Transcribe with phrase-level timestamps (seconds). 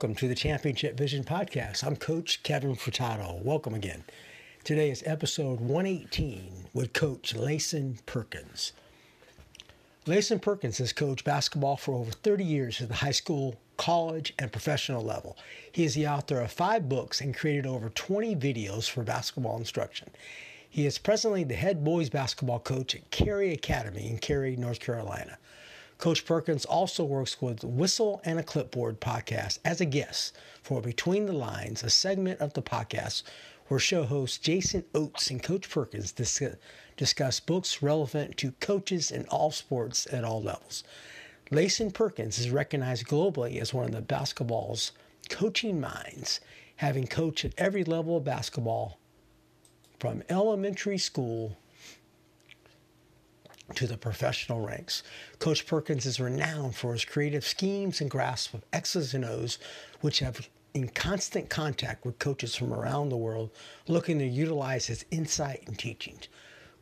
[0.00, 1.84] welcome to the Championship Vision Podcast.
[1.84, 3.42] I'm Coach Kevin Furtado.
[3.44, 4.02] Welcome again.
[4.64, 8.72] Today is episode 118 with Coach Lason Perkins.
[10.06, 14.50] Lason Perkins has coached basketball for over 30 years at the high school, college, and
[14.50, 15.36] professional level.
[15.70, 20.08] He is the author of five books and created over 20 videos for basketball instruction.
[20.66, 25.36] He is presently the head boys basketball coach at Cary Academy in Cary, North Carolina.
[26.00, 31.26] Coach Perkins also works with Whistle and a Clipboard podcast as a guest for Between
[31.26, 33.22] the Lines, a segment of the podcast
[33.68, 36.42] where show hosts Jason Oates and Coach Perkins dis-
[36.96, 40.84] discuss books relevant to coaches in all sports at all levels.
[41.50, 44.92] Lason Perkins is recognized globally as one of the basketball's
[45.28, 46.40] coaching minds,
[46.76, 48.98] having coached at every level of basketball
[49.98, 51.58] from elementary school
[53.74, 55.02] to the professional ranks.
[55.38, 59.58] Coach Perkins is renowned for his creative schemes and grasp of X's and O's,
[60.00, 63.50] which have in constant contact with coaches from around the world
[63.88, 66.28] looking to utilize his insight and teachings.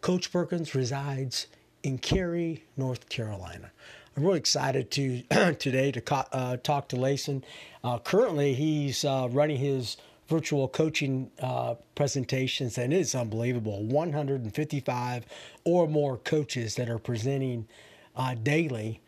[0.00, 1.47] Coach Perkins resides
[1.83, 3.70] in Cary, North Carolina.
[4.17, 5.23] I'm really excited to
[5.55, 7.45] today to uh, talk to Lason.
[7.85, 9.96] Uh, currently, he's uh, running his
[10.28, 13.83] virtual coaching uh, presentations, and it's unbelievable.
[13.84, 15.27] 155
[15.64, 17.66] or more coaches that are presenting
[18.14, 19.00] uh, daily.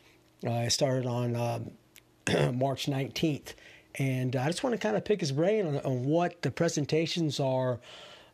[0.45, 3.53] Uh, it started on um, March 19th,
[3.97, 7.39] and I just want to kind of pick his brain on, on what the presentations
[7.39, 7.81] are.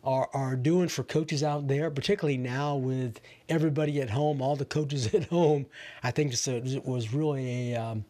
[0.05, 4.65] Are, are doing for coaches out there, particularly now with everybody at home, all the
[4.65, 5.67] coaches at home.
[6.01, 6.47] I think this
[6.85, 8.05] was really a um,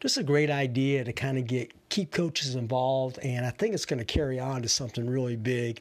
[0.00, 3.86] just a great idea to kind of get keep coaches involved, and I think it's
[3.86, 5.80] going to carry on to something really big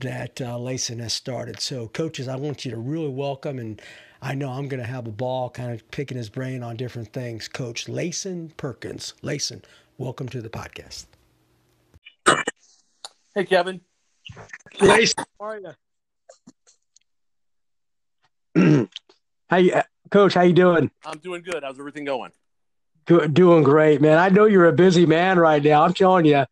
[0.00, 1.60] that uh, Lason has started.
[1.60, 3.80] So, coaches, I want you to really welcome, and
[4.22, 7.12] I know I'm going to have a ball kind of picking his brain on different
[7.12, 7.48] things.
[7.48, 9.62] Coach Lason Perkins, Lason,
[9.98, 11.06] welcome to the podcast.
[13.34, 13.80] Hey, Kevin.
[14.80, 15.60] Lason, How are
[18.56, 18.88] you?
[19.50, 20.34] how you, uh, Coach?
[20.34, 20.90] How you doing?
[21.04, 21.62] I'm doing good.
[21.62, 22.32] How's everything going?
[23.10, 24.18] Do, doing great, man.
[24.18, 25.82] I know you're a busy man right now.
[25.82, 26.44] I'm telling you,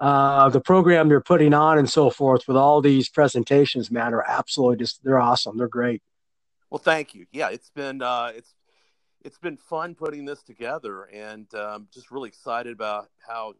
[0.00, 4.22] uh, the program you're putting on and so forth with all these presentations, man, are
[4.28, 5.56] absolutely just they're awesome.
[5.56, 6.02] They're great.
[6.68, 7.24] Well, thank you.
[7.32, 8.52] Yeah, it's been uh, it's
[9.24, 13.56] it's been fun putting this together, and um, just really excited about how it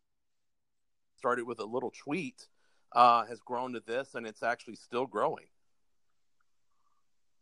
[1.17, 2.47] started with a little tweet
[2.93, 5.47] uh, has grown to this, and it's actually still growing.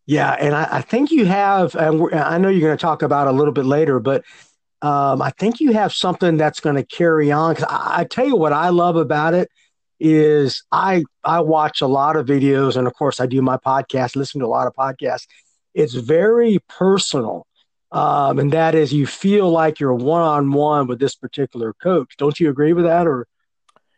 [0.07, 3.03] Yeah, and I, I think you have, and we're- I know you're going to talk
[3.03, 4.25] about a little bit later, but
[4.83, 7.57] um, I think you have something that's going to carry on.
[7.69, 9.49] I, I tell you what I love about it
[10.01, 14.17] is I I watch a lot of videos, and of course I do my podcast,
[14.17, 15.27] listen to a lot of podcasts.
[15.73, 17.47] It's very personal,
[17.93, 22.17] um, and that is you feel like you're one on one with this particular coach.
[22.19, 23.07] Don't you agree with that?
[23.07, 23.29] Or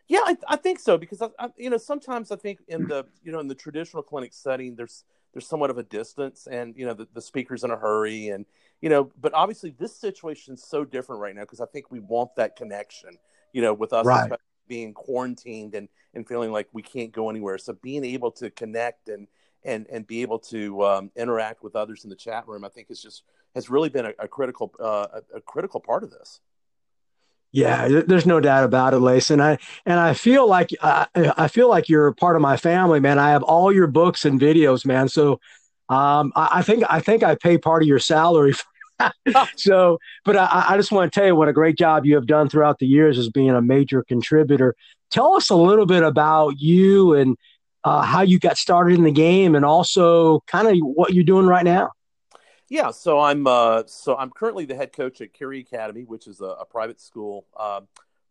[0.07, 3.07] Yeah, I, I think so because I, I, you know sometimes I think in the
[3.23, 5.03] you know in the traditional clinic setting there's
[5.33, 8.45] there's somewhat of a distance and you know the, the speaker's in a hurry and
[8.81, 11.99] you know but obviously this situation is so different right now because I think we
[11.99, 13.17] want that connection
[13.53, 14.31] you know with us Right.
[14.67, 19.09] being quarantined and and feeling like we can't go anywhere so being able to connect
[19.09, 19.27] and
[19.63, 22.89] and and be able to um, interact with others in the chat room I think
[22.89, 23.23] is just
[23.55, 26.39] has really been a, a critical uh, a, a critical part of this.
[27.51, 29.39] Yeah, there's no doubt about it, Lason.
[29.39, 32.99] I and I feel like I, I feel like you're a part of my family,
[32.99, 33.17] man.
[33.17, 35.07] I have all your books and videos, man.
[35.07, 35.39] So
[35.89, 38.53] um, I, I think I think I pay part of your salary.
[39.57, 42.27] so, but I, I just want to tell you what a great job you have
[42.27, 44.75] done throughout the years as being a major contributor.
[45.11, 47.37] Tell us a little bit about you and
[47.83, 51.45] uh, how you got started in the game, and also kind of what you're doing
[51.45, 51.91] right now.
[52.67, 56.41] Yeah, so I'm uh, so I'm currently the head coach at Cary Academy, which is
[56.41, 57.81] a, a private school uh,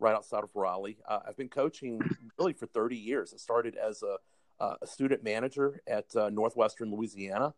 [0.00, 0.99] right outside of Raleigh.
[1.07, 2.00] Uh, I've been coaching
[2.39, 3.33] really for 30 years.
[3.33, 4.17] I started as a,
[4.61, 7.55] a student manager at uh, Northwestern Louisiana,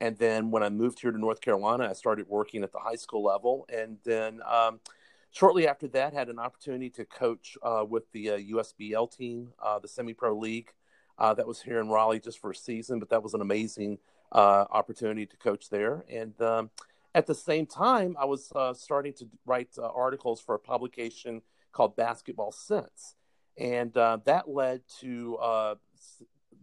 [0.00, 2.96] and then when I moved here to North Carolina, I started working at the high
[2.96, 4.80] school level, and then um,
[5.30, 9.78] shortly after that, had an opportunity to coach uh, with the uh, USBL team, uh,
[9.78, 10.72] the semi-pro league.
[11.18, 13.98] Uh, that was here in Raleigh just for a season, but that was an amazing
[14.30, 16.04] uh, opportunity to coach there.
[16.08, 16.70] And um,
[17.12, 21.42] at the same time, I was uh, starting to write uh, articles for a publication
[21.72, 23.16] called Basketball Sense,
[23.56, 25.74] and uh, that led to uh,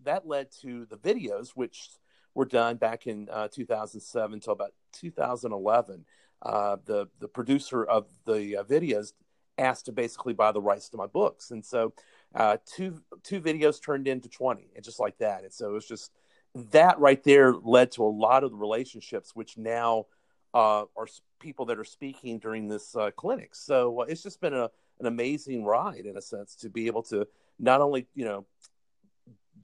[0.05, 1.89] that led to the videos, which
[2.33, 6.05] were done back in 2007 until about 2011.
[6.43, 9.13] the the producer of the videos
[9.57, 11.93] asked to basically buy the rights to my books, and so
[12.35, 15.43] uh, two two videos turned into 20 and just like that.
[15.43, 16.11] And so it was just
[16.53, 20.05] that right there led to a lot of the relationships which now
[20.53, 21.07] uh, are
[21.39, 23.55] people that are speaking during this uh, clinic.
[23.55, 24.69] So uh, it's just been a,
[24.99, 27.27] an amazing ride in a sense to be able to
[27.59, 28.45] not only you know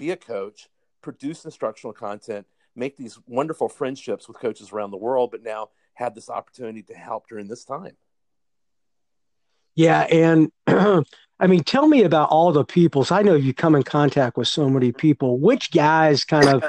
[0.01, 0.68] be a coach
[1.01, 2.45] produce instructional content
[2.75, 6.94] make these wonderful friendships with coaches around the world but now have this opportunity to
[6.94, 7.95] help during this time
[9.75, 13.03] yeah, and I mean, tell me about all the people.
[13.03, 15.39] So I know you come in contact with so many people.
[15.39, 16.63] Which guys kind of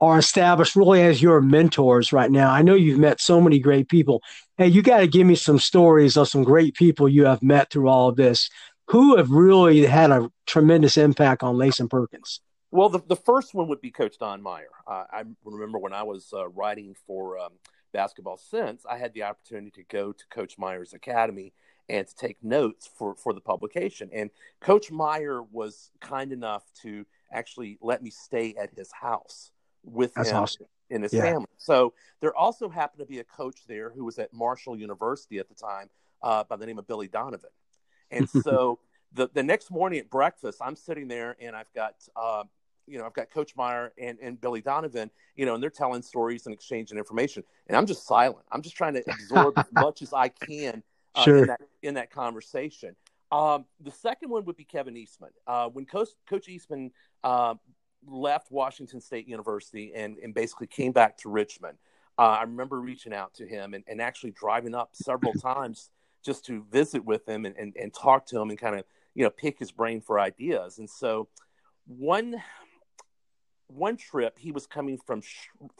[0.00, 2.50] are established really as your mentors right now?
[2.50, 4.22] I know you've met so many great people.
[4.58, 7.70] Hey, you got to give me some stories of some great people you have met
[7.70, 8.50] through all of this
[8.88, 12.40] who have really had a tremendous impact on Lason Perkins.
[12.70, 14.70] Well, the, the first one would be Coach Don Meyer.
[14.86, 17.52] Uh, I remember when I was uh, writing for um,
[17.92, 21.52] Basketball Sense, I had the opportunity to go to Coach Meyer's academy
[21.88, 24.08] and to take notes for, for the publication.
[24.12, 24.30] And
[24.60, 29.50] Coach Meyer was kind enough to actually let me stay at his house
[29.84, 30.66] with That's him awesome.
[30.90, 31.22] and his Yeah.
[31.22, 31.48] family.
[31.58, 35.48] So there also happened to be a coach there who was at Marshall University at
[35.48, 35.90] the time
[36.22, 37.50] uh, by the name of Billy Donovan.
[38.12, 38.78] And so
[39.12, 42.44] the, the next morning at breakfast, I'm sitting there and I've got, uh,
[42.86, 46.02] you know, I've got Coach Meyer and, and Billy Donovan, you know, and they're telling
[46.02, 47.42] stories and exchanging information.
[47.66, 48.44] And I'm just silent.
[48.50, 50.82] I'm just trying to absorb as much as I can
[51.14, 51.38] uh, Sure.
[51.38, 52.96] in, that, in that conversation.
[53.30, 55.30] Um, the second one would be Kevin Eastman.
[55.46, 56.90] Uh, when Coach, Coach Eastman
[57.24, 57.54] uh,
[58.06, 61.78] left Washington State University and, and basically came back to Richmond,
[62.18, 65.90] uh, I remember reaching out to him and, and actually driving up several times
[66.24, 68.84] just to visit with him and, and, and talk to him and kind of
[69.14, 70.78] you know pick his brain for ideas.
[70.78, 71.28] And so
[71.86, 72.42] one
[73.68, 75.22] one trip he was coming from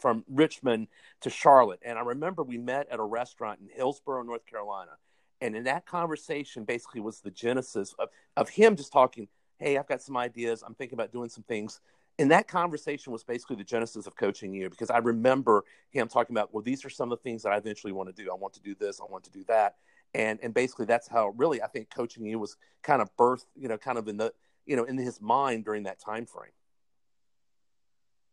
[0.00, 0.88] from Richmond
[1.20, 4.92] to Charlotte, and I remember we met at a restaurant in Hillsborough, North Carolina.
[5.40, 9.26] And in that conversation, basically, was the genesis of, of him just talking,
[9.58, 10.62] Hey, I've got some ideas.
[10.64, 11.80] I'm thinking about doing some things.
[12.18, 16.34] And that conversation was basically the genesis of Coaching U because I remember him talking
[16.34, 18.30] about, well, these are some of the things that I eventually want to do.
[18.30, 19.00] I want to do this.
[19.00, 19.76] I want to do that.
[20.14, 23.69] And, and basically that's how really I think Coaching U was kind of birthed, you
[23.69, 24.32] know, kind of in the,
[24.67, 26.53] you know, in his mind during that time frame.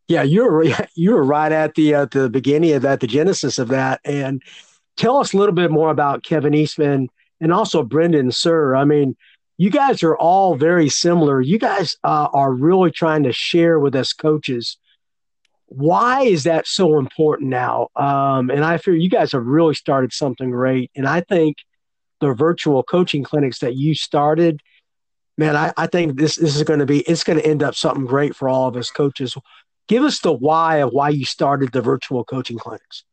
[0.08, 0.66] Yeah, you're
[0.96, 4.02] you're right at the uh, the beginning of that, the genesis of that.
[4.04, 4.42] And
[4.98, 7.10] tell us a little bit more about Kevin Eastman
[7.40, 8.78] and also Brendan Suhr.
[8.78, 9.16] I mean,
[9.58, 11.42] you guys are all very similar.
[11.42, 14.78] You guys uh, are really trying to share with us coaches.
[15.68, 17.90] Why is that so important now?
[17.96, 20.90] Um, and I fear you guys have really started something great.
[20.96, 21.58] And I think
[22.19, 24.62] the virtual coaching clinics that you started,
[25.39, 27.74] man, I, I think this this is going to be it's going to end up
[27.74, 29.35] something great for all of us coaches.
[29.88, 33.06] Give us the why of why you started the virtual coaching clinics.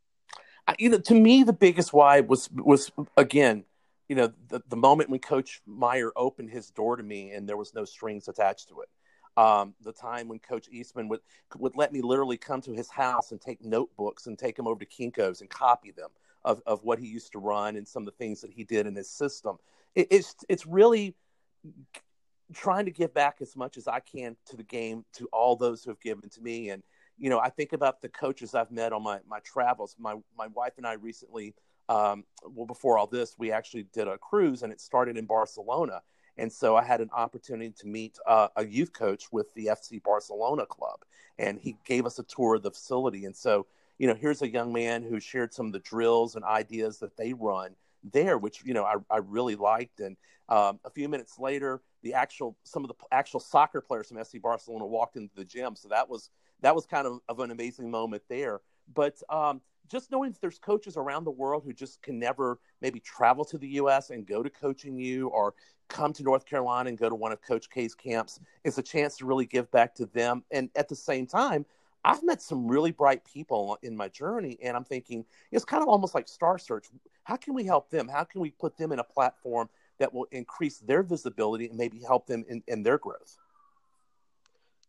[0.78, 3.64] You know, to me, the biggest why was was again,
[4.08, 7.56] you know, the, the moment when Coach Meyer opened his door to me and there
[7.56, 8.88] was no strings attached to it.
[9.38, 11.20] Um, the time when Coach Eastman would
[11.56, 14.80] would let me literally come to his house and take notebooks and take them over
[14.80, 16.10] to Kinkos and copy them
[16.46, 18.86] of, of what he used to run and some of the things that he did
[18.86, 19.58] in his system.
[19.94, 21.14] It, it's it's really
[22.54, 25.84] trying to give back as much as I can to the game to all those
[25.84, 26.82] who have given to me and
[27.18, 29.96] you know, I think about the coaches I've met on my, my travels.
[29.98, 31.54] My my wife and I recently,
[31.88, 36.02] um, well, before all this, we actually did a cruise, and it started in Barcelona.
[36.38, 40.02] And so I had an opportunity to meet uh, a youth coach with the FC
[40.02, 41.00] Barcelona club,
[41.38, 43.24] and he gave us a tour of the facility.
[43.24, 43.66] And so,
[43.98, 47.16] you know, here's a young man who shared some of the drills and ideas that
[47.16, 47.74] they run
[48.12, 50.00] there, which you know I, I really liked.
[50.00, 50.16] And
[50.48, 54.40] um, a few minutes later, the actual some of the actual soccer players from FC
[54.40, 55.76] Barcelona walked into the gym.
[55.76, 58.60] So that was that was kind of, of an amazing moment there.
[58.94, 63.00] But um, just knowing that there's coaches around the world who just can never maybe
[63.00, 64.10] travel to the U.S.
[64.10, 65.54] and go to Coaching U or
[65.88, 69.16] come to North Carolina and go to one of Coach K's camps is a chance
[69.18, 70.44] to really give back to them.
[70.50, 71.64] And at the same time,
[72.06, 75.88] I've met some really bright people in my journey, and I'm thinking it's kind of
[75.88, 76.86] almost like Star Search.
[77.25, 78.06] How can we help them?
[78.06, 82.00] How can we put them in a platform that will increase their visibility and maybe
[82.06, 83.36] help them in, in their growth?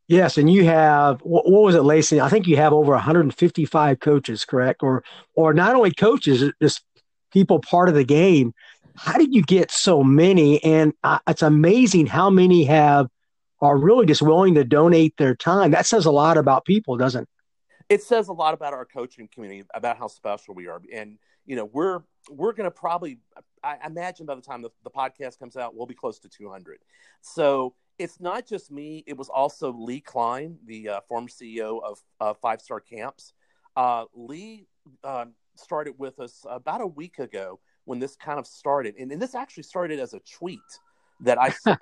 [0.08, 2.22] Yes, and you have what, was it, Lacey?
[2.22, 4.84] I think you have over 155 coaches, correct?
[4.84, 6.84] Or or not only coaches, just
[7.34, 8.54] people part of the game.
[8.96, 10.64] How did you get so many?
[10.64, 13.08] And uh, it's amazing how many have
[13.62, 15.72] are really just willing to donate their time.
[15.72, 17.30] That says a lot about people, doesn't it?
[17.90, 20.82] it says a lot about our coaching community about how special we are.
[20.94, 23.20] And you know we're we're going to probably
[23.64, 26.80] i imagine by the time the, the podcast comes out we'll be close to 200
[27.22, 29.04] so it's not just me.
[29.08, 33.34] It was also leigh klein the uh, former ceo of uh, five star camps.
[33.76, 34.68] Uh, leigh
[35.04, 38.96] uh, started with us about a week ago when this kind of started.
[39.00, 40.60] And, and this actually started as a tweet
[41.22, 41.82] that i sent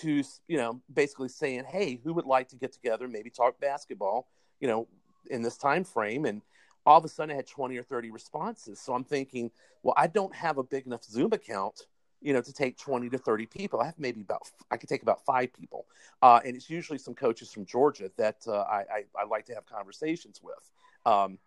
[0.00, 4.28] to you know basically saying hey who would like to get together maybe talk basketball
[4.60, 4.86] you know
[5.30, 6.42] in this time frame and
[6.86, 8.80] all of a sudden I had 20 or 30 responses.
[8.80, 9.50] So I'm thinking,
[9.82, 11.82] well, I don't have a big enough Zoom account,
[12.22, 13.80] you know, to take 20 to 30 people.
[13.80, 15.86] I have maybe about, I could take about five people.
[16.22, 19.54] Uh, and it's usually some coaches from Georgia that uh, I, I, I, like to
[19.54, 20.70] have conversations with.
[21.04, 21.38] Um,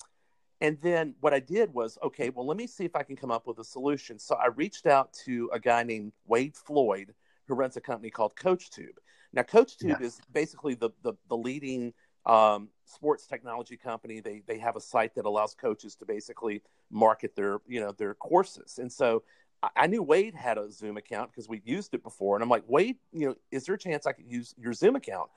[0.61, 3.31] and then what I did was, okay, well, let me see if I can come
[3.31, 4.19] up with a solution.
[4.19, 7.13] So I reached out to a guy named Wade Floyd,
[7.49, 8.95] who runs a company called CoachTube.
[9.33, 10.05] Now, CoachTube yeah.
[10.05, 11.93] is basically the, the, the leading
[12.25, 14.19] um, sports technology company.
[14.21, 18.13] They they have a site that allows coaches to basically market their you know their
[18.13, 18.77] courses.
[18.77, 19.23] And so
[19.63, 22.35] I, I knew Wade had a Zoom account because we used it before.
[22.35, 24.95] And I'm like, Wade, you know, is there a chance I could use your Zoom
[24.95, 25.29] account?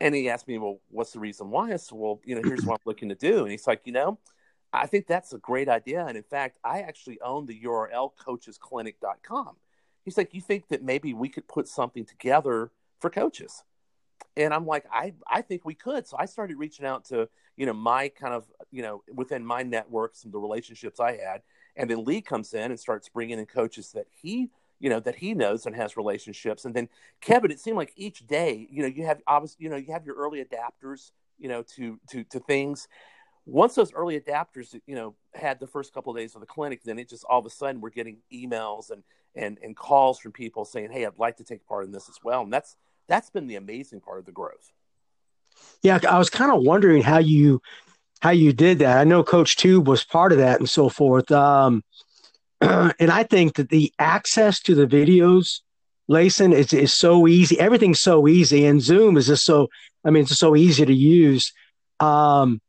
[0.00, 1.72] And he asked me, well, what's the reason why?
[1.72, 3.42] I said, well, you know, here's what I'm looking to do.
[3.42, 4.18] And he's like, you know,
[4.70, 6.04] I think that's a great idea.
[6.04, 9.56] And in fact, I actually own the URL coachesclinic.com.
[10.06, 12.70] He's like, you think that maybe we could put something together
[13.00, 13.62] for coaches?
[14.36, 16.06] and I'm like, I I think we could.
[16.06, 19.62] So I started reaching out to you know my kind of you know within my
[19.62, 21.42] networks and the relationships I had,
[21.76, 25.16] and then Leigh comes in and starts bringing in coaches that he you know that
[25.16, 26.88] he knows and has relationships, and then
[27.20, 27.50] Kevin.
[27.50, 30.16] It seemed like each day, you know, you have obviously you know you have your
[30.16, 32.88] early adapters, you know, to to to things.
[33.48, 36.82] Once those early adapters, you know, had the first couple of days of the clinic,
[36.82, 39.04] then it just all of a sudden we're getting emails and
[39.36, 42.18] and and calls from people saying, "Hey, I'd like to take part in this as
[42.24, 42.76] well," and that's
[43.08, 44.72] that's been the amazing part of the growth.
[45.82, 47.60] Yeah, I was kind of wondering how you
[48.20, 48.98] how you did that.
[48.98, 51.30] I know Coach Tube was part of that and so forth.
[51.30, 51.84] Um,
[52.60, 55.60] and I think that the access to the videos,
[56.08, 57.58] Lason, is is so easy.
[57.60, 59.68] Everything's so easy, and Zoom is just so.
[60.04, 61.52] I mean, it's so easy to use.
[62.00, 62.60] Um,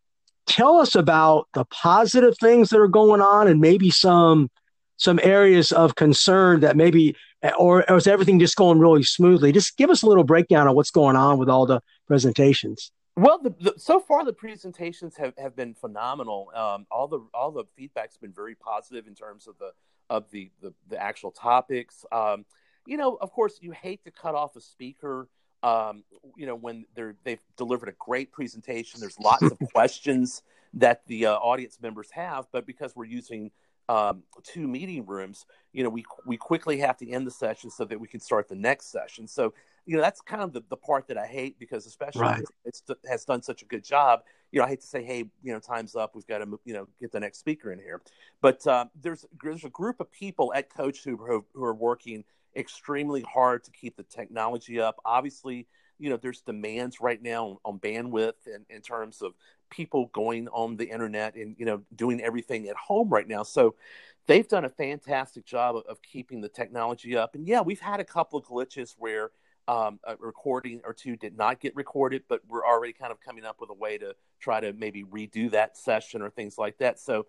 [0.48, 4.50] tell us about the positive things that are going on, and maybe some
[4.98, 7.16] some areas of concern that maybe
[7.58, 9.52] or, or is everything just going really smoothly?
[9.52, 12.92] Just give us a little breakdown of what's going on with all the presentations.
[13.16, 16.52] Well, the, the, so far the presentations have, have been phenomenal.
[16.54, 19.72] Um, all the all the feedback's been very positive in terms of the
[20.10, 22.06] of the the, the actual topics.
[22.12, 22.46] Um,
[22.86, 25.30] you know, of course, you hate to cut off a speaker.
[25.64, 26.04] Um,
[26.36, 30.44] you know, when they're they've delivered a great presentation, there's lots of questions
[30.76, 33.50] that the uh, audience members have, but because we're using
[33.90, 37.86] um, two meeting rooms, you know, we we quickly have to end the session so
[37.86, 39.28] that we can start the next session.
[39.28, 39.54] So,
[39.86, 42.44] you know, that's kind of the, the part that I hate because especially right.
[42.66, 44.22] it's, it has done such a good job.
[44.52, 46.16] You know, I hate to say, hey, you know, time's up.
[46.16, 48.02] We've got to, you know, get the next speaker in here.
[48.42, 52.24] But uh, there's there's a group of people at Coach who who are working
[52.56, 55.00] extremely hard to keep the technology up.
[55.06, 55.68] Obviously,
[56.00, 59.34] you know, there's demands right now on, bandwidth and in terms of
[59.70, 63.44] people going on the internet and you know doing everything at home right now.
[63.44, 63.76] So
[64.26, 67.36] they've done a fantastic job of, of keeping the technology up.
[67.36, 69.32] And yeah we've had a couple of glitches where
[69.68, 73.44] um, a recording or two did not get recorded but we're already kind of coming
[73.44, 77.00] up with a way to try to maybe redo that session or things like that.
[77.00, 77.28] So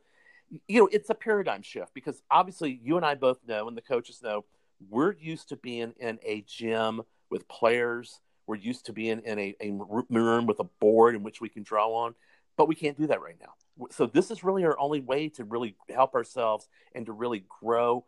[0.67, 3.83] you know it's a paradigm shift because obviously you and i both know and the
[3.83, 4.45] coaches know
[4.89, 9.55] we're used to being in a gym with players we're used to being in a,
[9.61, 12.15] a room with a board in which we can draw on
[12.59, 13.55] but we can't do that right now.
[13.91, 18.05] So this is really our only way to really help ourselves and to really grow.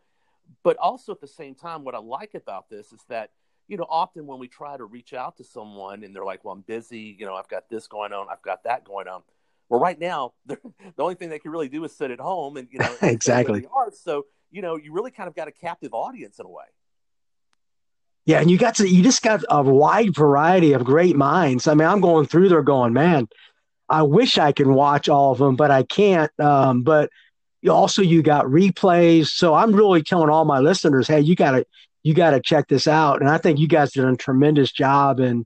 [0.61, 3.31] But also at the same time, what I like about this is that
[3.69, 6.53] you know often when we try to reach out to someone and they're like, "Well,
[6.53, 7.15] I'm busy.
[7.17, 8.27] You know, I've got this going on.
[8.29, 9.23] I've got that going on."
[9.69, 10.59] Well, right now, the
[10.99, 13.65] only thing they can really do is sit at home and you know exactly.
[13.93, 16.65] So you know, you really kind of got a captive audience in a way.
[18.25, 21.67] Yeah, and you got to you just got a wide variety of great minds.
[21.67, 23.27] I mean, I'm going through there going, man,
[23.89, 26.31] I wish I can watch all of them, but I can't.
[26.39, 27.09] Um, but
[27.69, 29.27] also you got replays.
[29.27, 31.65] So I'm really telling all my listeners, hey, you gotta
[32.03, 33.21] you gotta check this out.
[33.21, 35.45] And I think you guys did a tremendous job in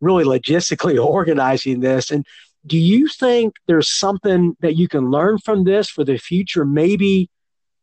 [0.00, 2.10] really logistically organizing this.
[2.10, 2.24] And
[2.66, 6.64] do you think there's something that you can learn from this for the future?
[6.64, 7.28] Maybe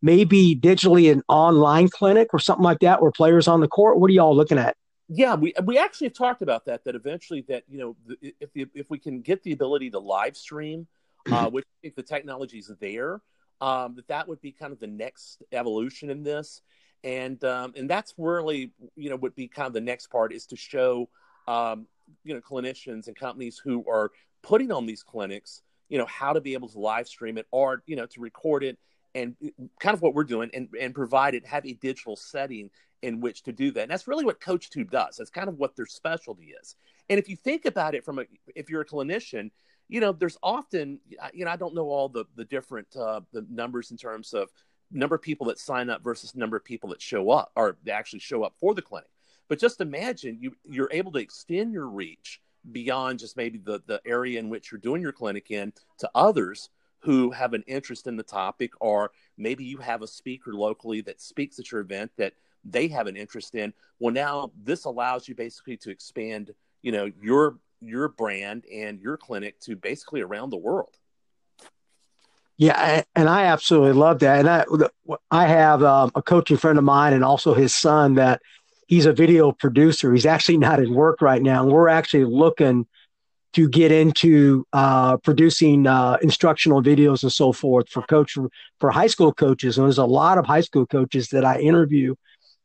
[0.05, 3.99] maybe digitally an online clinic or something like that where players on the court.
[3.99, 4.77] What are y'all looking at?
[5.07, 7.95] yeah we we actually have talked about that that eventually that you know
[8.39, 10.87] if if we can get the ability to live stream
[11.31, 13.21] uh, which I think the technology is there
[13.61, 16.61] um, that that would be kind of the next evolution in this
[17.03, 20.47] and um, and that's really you know would be kind of the next part is
[20.47, 21.09] to show
[21.47, 21.87] um,
[22.23, 26.41] you know clinicians and companies who are putting on these clinics you know how to
[26.41, 28.79] be able to live stream it or you know to record it
[29.15, 29.35] and
[29.79, 32.69] kind of what we're doing and, and provide it have a digital setting
[33.01, 33.83] in which to do that.
[33.83, 35.17] And that's really what coachtube does.
[35.17, 36.75] That's kind of what their specialty is.
[37.09, 39.51] And if you think about it from a if you're a clinician
[39.87, 40.99] you know there's often
[41.31, 44.49] you know i don't know all the the different uh, the numbers in terms of
[44.91, 48.19] number of people that sign up versus number of people that show up or actually
[48.19, 49.09] show up for the clinic.
[49.47, 52.41] But just imagine you you're able to extend your reach
[52.71, 56.69] beyond just maybe the the area in which you're doing your clinic in to others
[57.05, 61.21] who have an interest in the topic, or maybe you have a speaker locally that
[61.21, 62.33] speaks at your event that
[62.63, 63.73] they have an interest in.
[63.99, 69.17] Well, now this allows you basically to expand, you know, your your brand and your
[69.17, 70.97] clinic to basically around the world.
[72.57, 74.39] Yeah, and I absolutely love that.
[74.39, 74.65] And I
[75.29, 78.41] I have um, a coaching friend of mine and also his son that
[78.87, 80.11] he's a video producer.
[80.11, 82.87] He's actually not in work right now, and we're actually looking
[83.55, 88.37] to get into uh, producing uh, instructional videos and so forth for coach
[88.81, 89.77] for high school coaches.
[89.77, 92.15] And there's a lot of high school coaches that I interview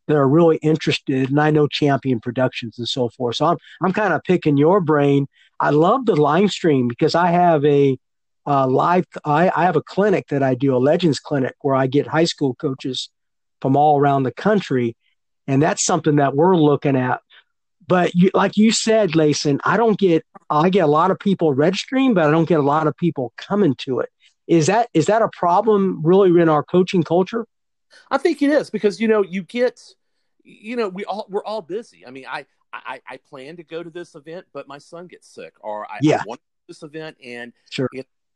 [0.08, 3.36] that are really interested, and I know Champion Productions and so forth.
[3.36, 5.28] So I'm I'm kind of picking your brain.
[5.60, 7.96] I love the live stream because I have a
[8.44, 9.04] uh, live.
[9.24, 12.24] I, I have a clinic that I do, a Legends clinic, where I get high
[12.24, 13.10] school coaches
[13.62, 14.96] from all around the country,
[15.46, 17.20] and that's something that we're looking at
[17.90, 21.54] but you, like you said, Lason, I don't get I get a lot of people
[21.54, 24.08] registering, but I don't get a lot of people coming to it.
[24.48, 27.46] Is that is that a problem really in our coaching culture?
[28.10, 29.80] I think it is because you know you get
[30.42, 32.04] you know we all we're all busy.
[32.04, 35.28] I mean, I I, I plan to go to this event, but my son gets
[35.28, 36.20] sick, or I, yeah.
[36.20, 37.88] I want this event, and sure.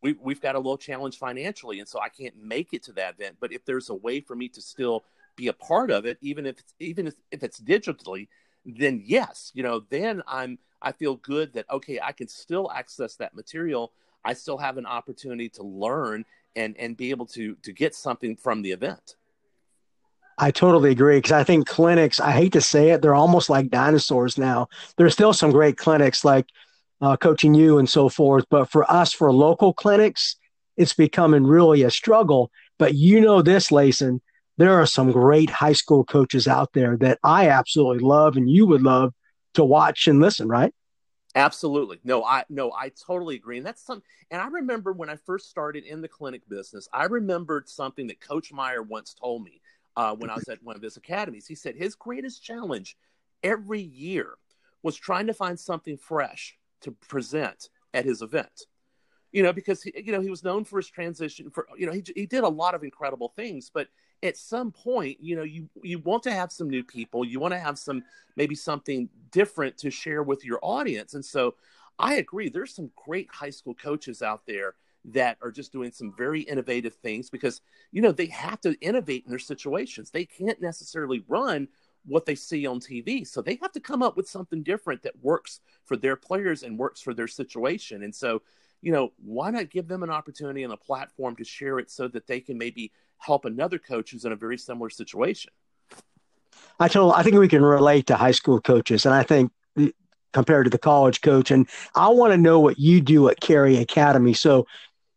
[0.02, 3.14] we, we've got a little challenge financially, and so I can't make it to that
[3.14, 3.36] event.
[3.40, 5.04] But if there's a way for me to still
[5.36, 8.28] be a part of it, even if it's, even if, if it's digitally,
[8.64, 13.16] then yes, you know, then I'm I feel good that okay, I can still access
[13.16, 13.92] that material.
[14.24, 18.36] I still have an opportunity to learn and and be able to to get something
[18.36, 19.16] from the event.
[20.36, 23.70] I totally agree because I think clinics, I hate to say it, they're almost like
[23.70, 24.68] dinosaurs now.
[24.96, 26.46] There's still some great clinics like
[27.00, 30.36] uh, Coaching U and so forth, but for us, for local clinics,
[30.76, 32.50] it's becoming really a struggle.
[32.78, 34.20] But you know this, Lason,
[34.58, 38.66] there are some great high school coaches out there that I absolutely love and you
[38.66, 39.14] would love
[39.54, 40.72] to watch and listen, right?
[41.36, 41.98] Absolutely.
[42.04, 43.58] No, I no, I totally agree.
[43.58, 47.04] And that's some and I remember when I first started in the clinic business, I
[47.04, 49.60] remembered something that Coach Meyer once told me
[49.96, 51.46] uh, when I was at one of his academies.
[51.46, 52.96] He said his greatest challenge
[53.42, 54.34] every year
[54.82, 58.66] was trying to find something fresh to present at his event.
[59.32, 61.50] You know, because he, you know he was known for his transition.
[61.50, 63.88] For you know, he he did a lot of incredible things, but
[64.24, 67.24] at some point, you know, you you want to have some new people.
[67.24, 68.02] You want to have some
[68.36, 71.14] maybe something different to share with your audience.
[71.14, 71.54] And so
[71.98, 72.48] I agree.
[72.48, 74.74] There's some great high school coaches out there
[75.06, 77.60] that are just doing some very innovative things because
[77.92, 80.10] you know they have to innovate in their situations.
[80.10, 81.68] They can't necessarily run
[82.06, 83.26] what they see on TV.
[83.26, 86.78] So they have to come up with something different that works for their players and
[86.78, 88.02] works for their situation.
[88.02, 88.42] And so,
[88.82, 92.08] you know, why not give them an opportunity and a platform to share it so
[92.08, 95.52] that they can maybe help another coach who's in a very similar situation.
[96.78, 99.52] I told I think we can relate to high school coaches, and I think
[100.32, 103.76] compared to the college coach, and I want to know what you do at Cary
[103.76, 104.34] Academy.
[104.34, 104.66] So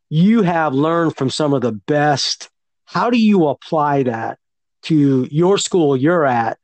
[0.09, 2.49] you have learned from some of the best.
[2.85, 4.39] How do you apply that
[4.83, 6.59] to your school you're at,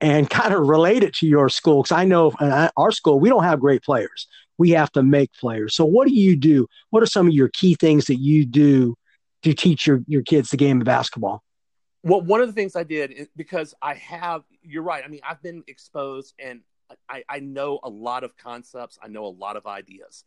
[0.00, 1.82] and kind of relate it to your school?
[1.82, 4.26] Because I know in our school we don't have great players.
[4.58, 5.74] We have to make players.
[5.74, 6.66] So what do you do?
[6.90, 8.96] What are some of your key things that you do
[9.42, 11.42] to teach your, your kids the game of basketball?
[12.02, 15.04] Well, one of the things I did because I have, you're right.
[15.04, 16.62] I mean, I've been exposed and
[17.08, 20.24] I, I know a lot of concepts, I know a lot of ideas.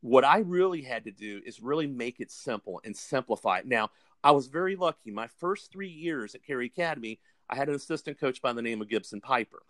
[0.00, 3.66] What I really had to do is really make it simple and simplify it.
[3.66, 3.90] Now,
[4.22, 5.10] I was very lucky.
[5.10, 8.80] My first three years at Cary Academy, I had an assistant coach by the name
[8.80, 9.62] of Gibson Pyper.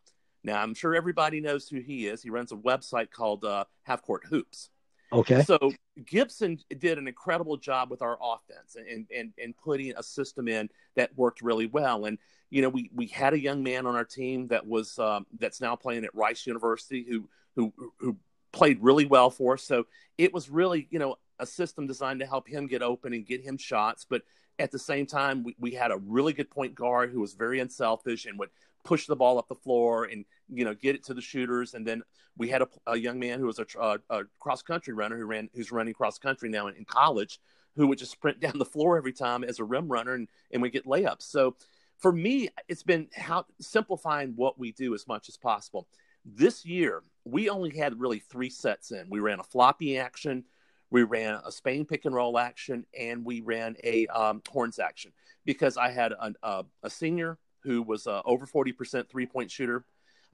[0.44, 2.22] Now, I'm sure everybody knows who he is.
[2.22, 4.70] He runs a website called uh, Half Court Hoops.
[5.12, 5.42] Okay.
[5.42, 5.72] So
[6.04, 10.68] Gibson did an incredible job with our offense and, and, and putting a system in
[10.96, 12.06] that worked really well.
[12.06, 12.18] And,
[12.50, 15.60] you know, we, we had a young man on our team that was, um, that's
[15.60, 18.16] now playing at Rice University who, who, who
[18.52, 19.62] played really well for us.
[19.62, 19.86] So
[20.18, 23.42] it was really, you know, a system designed to help him get open and get
[23.42, 24.06] him shots.
[24.08, 24.22] But
[24.58, 27.60] at the same time, we, we had a really good point guard who was very
[27.60, 28.50] unselfish and would
[28.86, 31.74] push the ball up the floor and you know get it to the shooters.
[31.74, 32.02] And then
[32.38, 35.26] we had a, a young man who was a, a, a cross country runner who
[35.26, 37.40] ran who's running cross country now in, in, college,
[37.74, 40.62] who would just sprint down the floor every time as a rim runner, and and
[40.62, 41.22] we get layups.
[41.22, 41.56] So
[41.98, 45.88] for me, it's been how simplifying what we do as much as possible.
[46.24, 49.08] This year, we only had really three sets in.
[49.08, 50.44] We ran a floppy action,
[50.90, 55.12] we ran a Spain pick and roll action, and we ran a um, horns action
[55.44, 59.84] because I had a, a, a senior who was uh, over 40% three point shooter.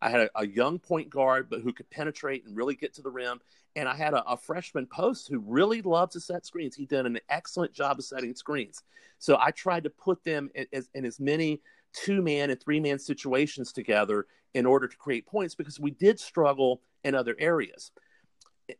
[0.01, 3.03] I had a, a, young point guard, but who could penetrate and really get to
[3.03, 3.40] the rim.
[3.77, 6.75] And I had a, a, freshman post who really loved to set screens.
[6.75, 8.83] He did an excellent job of setting screens.
[9.18, 11.61] So I tried to put them in, in, in as many
[11.92, 16.18] two man and three man situations together in order to create points because we did
[16.18, 17.92] struggle in other areas.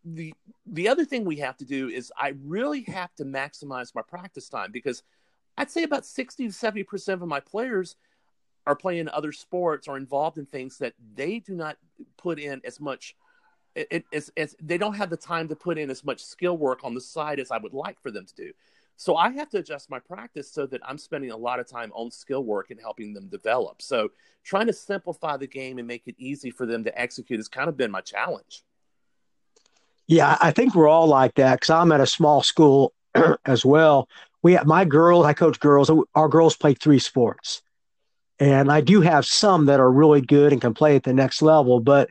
[0.05, 0.33] The
[0.67, 4.49] the other thing we have to do is I really have to maximize my practice
[4.49, 5.03] time because
[5.57, 7.97] I'd say about 60 to 70% of my players
[8.67, 11.77] are playing other sports or involved in things that they do not
[12.17, 13.17] put in as much
[13.75, 16.95] it, it's, they don't have the time to put in as much skill work on
[16.95, 18.53] the side as I would like for them to do.
[18.97, 21.91] So I have to adjust my practice so that I'm spending a lot of time
[21.95, 23.81] on skill work and helping them develop.
[23.83, 24.11] So
[24.45, 27.69] trying to simplify the game and make it easy for them to execute has kind
[27.69, 28.63] of been my challenge.
[30.07, 32.93] Yeah, I think we're all like that because I'm at a small school
[33.45, 34.09] as well.
[34.43, 35.91] We have my girls, I coach girls.
[36.15, 37.63] Our girls play three sports.
[38.39, 41.43] And I do have some that are really good and can play at the next
[41.43, 41.81] level.
[41.81, 42.09] But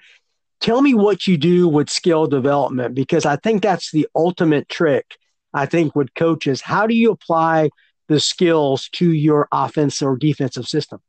[0.59, 5.17] tell me what you do with skill development because I think that's the ultimate trick.
[5.53, 7.71] I think with coaches, how do you apply
[8.07, 11.01] the skills to your offensive or defensive system?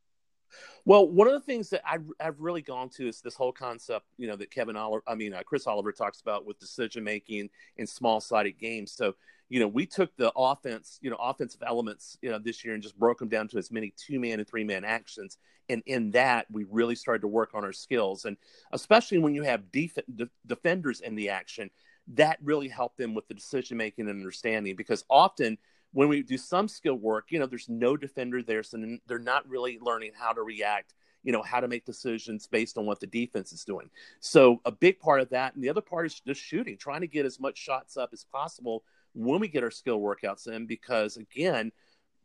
[0.85, 4.07] Well, one of the things that I, have really gone to is this whole concept,
[4.18, 7.51] you know, that Kevin Oliver, I mean, uh, Chris Oliver talks about with decision making
[7.77, 8.92] in small sided games.
[8.92, 9.14] So,
[9.53, 12.83] you know, we took the offense, you know, offensive elements, you know, this year and
[12.83, 15.37] just broke them down to as many two man and three man actions.
[15.69, 18.25] And in that, we really started to work on our skills.
[18.25, 18.38] And
[18.73, 21.69] especially when you have def- de- defenders in the action,
[22.15, 25.59] that really helped them with the decision making and understanding because often
[25.93, 28.62] when we do some skill work, you know, there's no defender there.
[28.62, 32.77] So they're not really learning how to react you know how to make decisions based
[32.77, 33.88] on what the defense is doing
[34.19, 37.07] so a big part of that and the other part is just shooting trying to
[37.07, 38.83] get as much shots up as possible
[39.14, 41.72] when we get our skill workouts in because again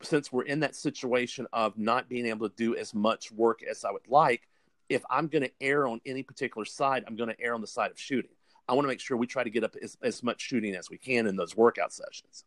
[0.03, 3.83] since we're in that situation of not being able to do as much work as
[3.83, 4.47] i would like
[4.89, 7.67] if i'm going to err on any particular side i'm going to err on the
[7.67, 8.31] side of shooting.
[8.69, 10.89] I want to make sure we try to get up as, as much shooting as
[10.89, 12.43] we can in those workout sessions.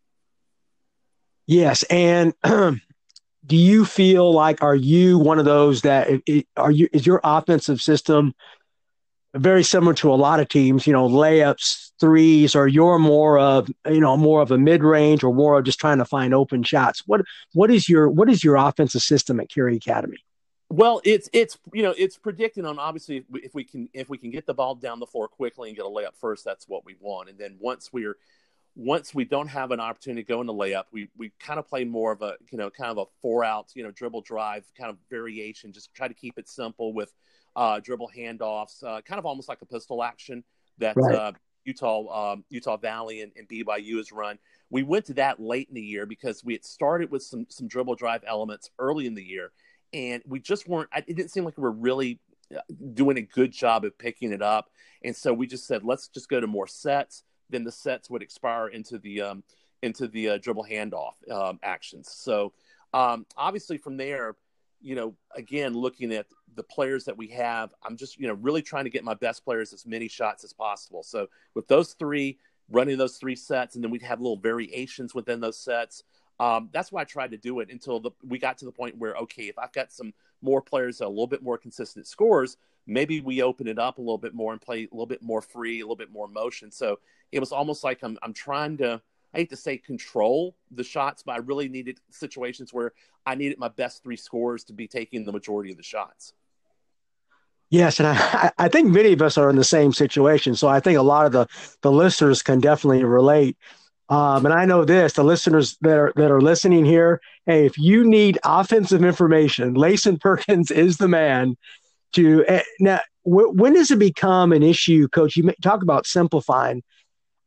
[1.46, 6.09] Yes and do you feel like are you one of those that
[6.57, 8.35] are you is your offensive system
[9.35, 13.69] very similar to a lot of teams, you know, layups, threes, or you're more of,
[13.87, 16.62] you know, more of a mid range or more of just trying to find open
[16.62, 17.03] shots.
[17.07, 20.19] What what is your what is your offensive system at Cary Academy?
[20.69, 24.31] Well, it's it's you know it's predicting on obviously if we, can if we can
[24.31, 26.97] get the ball down the floor quickly and get a layup first, that's what we
[27.01, 27.29] want.
[27.29, 28.16] And then once we're
[28.77, 31.85] once we don't have an opportunity to go into layup, we we kind of play
[31.85, 34.90] more of a you know kind of a four out you know dribble drive kind
[34.90, 35.73] of variation.
[35.73, 37.12] Just try to keep it simple with
[37.61, 40.42] uh, dribble handoffs, uh, kind of almost like a pistol action
[40.79, 41.14] that right.
[41.14, 41.33] uh,
[41.64, 44.38] Utah um, Utah Valley and, and BYU has run.
[44.70, 47.68] We went to that late in the year because we had started with some some
[47.68, 49.53] dribble drive elements early in the year,
[49.92, 50.88] and we just weren't.
[50.96, 52.18] It didn't seem like we were really
[52.55, 52.61] uh,
[52.94, 54.70] doing a good job of picking it up,
[55.05, 57.25] and so we just said let's just go to more sets.
[57.51, 59.42] Then the sets would expire into the um,
[59.83, 62.11] into the uh, dribble handoff um, actions.
[62.11, 62.55] So
[62.94, 64.37] um, obviously from there
[64.81, 68.62] you know, again, looking at the players that we have, I'm just, you know, really
[68.62, 71.03] trying to get my best players as many shots as possible.
[71.03, 72.38] So with those three,
[72.71, 76.05] running those three sets, and then we'd have little variations within those sets.
[76.38, 78.97] Um, that's why I tried to do it until the, we got to the point
[78.97, 83.21] where, okay, if I've got some more players a little bit more consistent scores, maybe
[83.21, 85.81] we open it up a little bit more and play a little bit more free,
[85.81, 86.71] a little bit more motion.
[86.71, 86.99] So
[87.31, 91.23] it was almost like I'm, I'm trying to I hate to say control the shots,
[91.23, 92.93] but I really needed situations where
[93.25, 96.33] I needed my best three scores to be taking the majority of the shots.
[97.71, 100.57] Yes, and I, I think many of us are in the same situation.
[100.57, 101.47] So I think a lot of the,
[101.83, 103.57] the listeners can definitely relate.
[104.09, 107.79] Um, and I know this: the listeners that are that are listening here, hey, if
[107.79, 111.57] you need offensive information, Lason Perkins is the man.
[112.14, 115.37] To uh, now, when does it become an issue, Coach?
[115.37, 116.83] You talk about simplifying.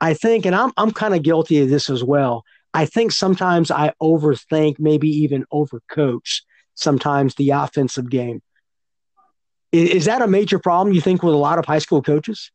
[0.03, 2.43] I think, and I'm I'm kind of guilty of this as well.
[2.73, 6.41] I think sometimes I overthink, maybe even overcoach
[6.73, 8.41] sometimes the offensive game.
[9.71, 12.51] Is, is, that a major problem you think with a lot of high school coaches?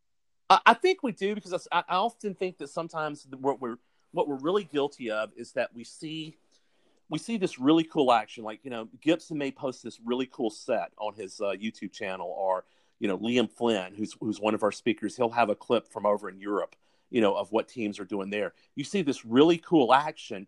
[0.51, 3.79] I, think we do because I, I, often think that sometimes what we're
[4.13, 6.37] what we're really guilty of is that we see
[7.09, 8.45] we see this really cool action.
[8.45, 12.29] Like you know, Gibson may post this really cool set on his uh, YouTube channel,
[12.29, 12.65] or
[12.99, 16.05] you know, Liam Flynn, who's who's one of our speakers, he'll have a clip from
[16.05, 16.77] over in Europe
[17.11, 18.53] you know, of what teams are doing there.
[18.75, 20.47] You see this really cool action,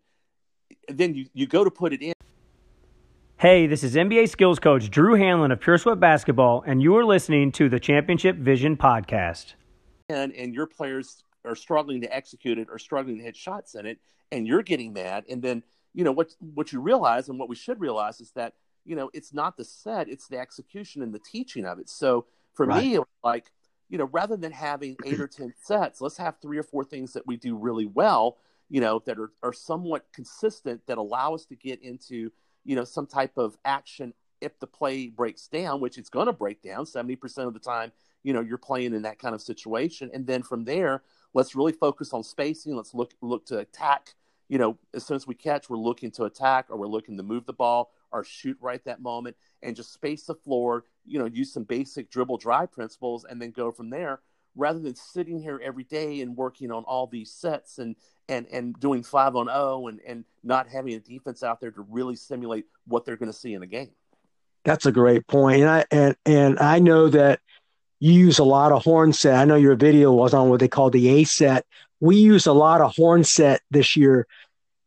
[0.87, 2.13] then you, you go to put it in.
[3.37, 7.05] Hey, this is NBA skills coach Drew Hanlen of Pure Sweat Basketball, and you are
[7.05, 9.53] listening to the Championship Vision Podcast.
[10.09, 13.85] And, and your players are struggling to execute it or struggling to hit shots in
[13.85, 13.99] it,
[14.31, 15.25] and you're getting mad.
[15.29, 18.53] And then you know what what you realize and what we should realize is that
[18.85, 21.89] you know it's not the set, it's the execution and the teaching of it.
[21.89, 22.83] So for right.
[22.83, 23.51] me, like
[23.91, 27.13] you know, rather than having eight or ten sets, let's have three or four things
[27.13, 28.37] that we do really well.
[28.69, 32.31] You know, that are, are somewhat consistent that allow us to get into
[32.63, 36.33] you know some type of action if the play breaks down, which it's going to
[36.33, 37.91] break down 70% of the time,
[38.23, 40.09] you know, you're playing in that kind of situation.
[40.13, 42.75] And then from there, let's really focus on spacing.
[42.75, 44.15] Let's look look to attack.
[44.49, 47.23] You know, as soon as we catch, we're looking to attack or we're looking to
[47.23, 51.25] move the ball or shoot right that moment and just space the floor, you know,
[51.25, 54.21] use some basic dribble drive principles and then go from there
[54.55, 57.95] rather than sitting here every day and working on all these sets and
[58.27, 61.81] and and doing five on oh and and not having a defense out there to
[61.89, 63.91] really simulate what they're going to see in a game.
[64.63, 65.61] That's a great point.
[65.61, 67.39] And I and and I know that
[67.99, 69.35] you use a lot of horn set.
[69.35, 71.65] I know your video was on what they call the A set.
[71.99, 74.27] We use a lot of horn set this year.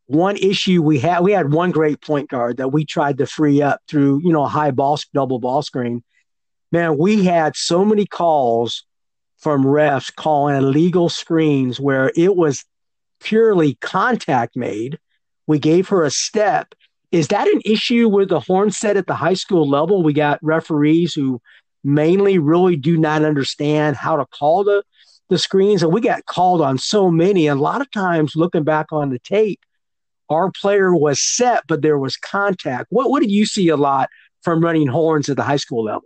[0.07, 3.61] One issue we had we had one great point guard that we tried to free
[3.61, 6.03] up through, you know, a high ball double ball screen.
[6.71, 8.85] Man, we had so many calls
[9.37, 12.63] from refs calling illegal screens where it was
[13.19, 14.99] purely contact made.
[15.47, 16.75] We gave her a step
[17.15, 20.03] is that an issue with the horn set at the high school level?
[20.03, 21.41] We got referees who
[21.81, 24.83] mainly really do not understand how to call the
[25.29, 27.47] the screens, and we got called on so many.
[27.47, 29.61] And a lot of times, looking back on the tape,
[30.29, 32.87] our player was set, but there was contact.
[32.89, 34.09] What what did you see a lot
[34.41, 36.03] from running horns at the high school level?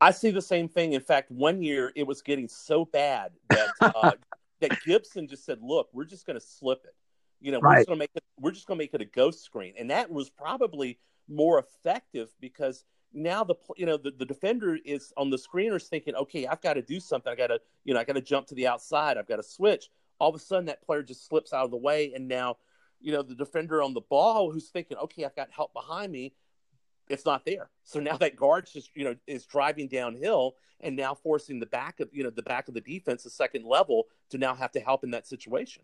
[0.00, 0.92] I see the same thing.
[0.92, 4.12] In fact, one year it was getting so bad that uh,
[4.60, 6.94] that Gibson just said, "Look, we're just going to slip it."
[7.40, 7.72] You know, right.
[7.72, 9.74] we're just gonna make it we're just gonna make it a ghost screen.
[9.78, 15.12] And that was probably more effective because now the you know the, the defender is
[15.16, 17.32] on the screeners thinking, okay, I've got to do something.
[17.32, 19.90] I gotta, you know, I gotta jump to the outside, I've got to switch.
[20.18, 22.56] All of a sudden that player just slips out of the way and now,
[23.00, 26.34] you know, the defender on the ball who's thinking, okay, I've got help behind me,
[27.08, 27.70] it's not there.
[27.84, 32.00] So now that guard just you know is driving downhill and now forcing the back
[32.00, 34.80] of you know the back of the defense, the second level, to now have to
[34.80, 35.82] help in that situation.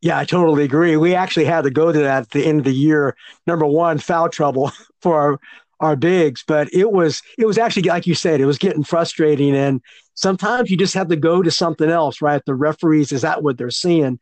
[0.00, 0.96] Yeah, I totally agree.
[0.96, 3.16] We actually had to go to that at the end of the year.
[3.46, 5.40] Number one, foul trouble for our
[5.80, 9.56] our bigs, but it was it was actually like you said, it was getting frustrating,
[9.56, 9.80] and
[10.14, 12.42] sometimes you just have to go to something else, right?
[12.44, 14.18] The referees is that what they're seeing?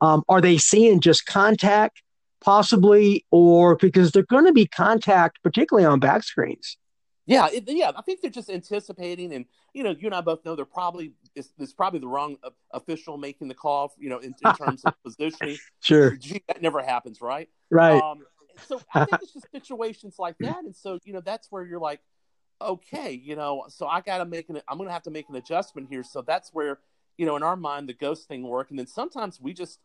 [0.00, 2.02] Um, are they seeing just contact,
[2.40, 6.76] possibly, or because they're going to be contact, particularly on back screens?
[7.26, 10.44] Yeah, it, yeah, I think they're just anticipating, and you know, you and I both
[10.44, 14.18] know they're probably it's, it's probably the wrong uh, official making the call, you know,
[14.18, 15.56] in, in terms of positioning.
[15.80, 17.48] Sure, Gee, that never happens, right?
[17.70, 18.02] Right.
[18.02, 18.24] Um,
[18.66, 21.78] so I think it's just situations like that, and so you know, that's where you're
[21.78, 22.00] like,
[22.60, 25.28] okay, you know, so I got to make an, I'm going to have to make
[25.28, 26.02] an adjustment here.
[26.02, 26.80] So that's where,
[27.16, 29.78] you know, in our mind, the ghost thing work, and then sometimes we just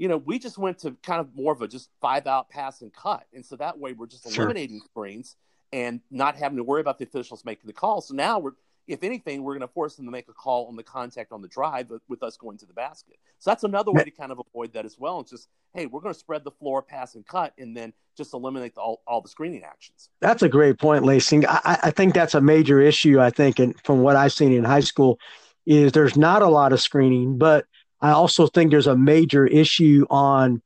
[0.00, 2.80] you know, we just went to kind of more of a just five out pass
[2.80, 3.26] and cut.
[3.34, 4.86] And so that way we're just eliminating sure.
[4.86, 5.36] screens
[5.74, 8.00] and not having to worry about the officials making the call.
[8.00, 8.52] So now we're,
[8.88, 11.42] if anything, we're going to force them to make a call on the contact on
[11.42, 13.18] the drive with us going to the basket.
[13.40, 15.20] So that's another way to kind of avoid that as well.
[15.20, 18.32] It's just, hey, we're going to spread the floor, pass and cut, and then just
[18.32, 20.08] eliminate the, all, all the screening actions.
[20.22, 21.46] That's a great point, Lacing.
[21.46, 23.20] I, I think that's a major issue.
[23.20, 25.18] I think, and from what I've seen in high school,
[25.66, 27.66] is there's not a lot of screening, but
[28.00, 30.62] I also think there's a major issue on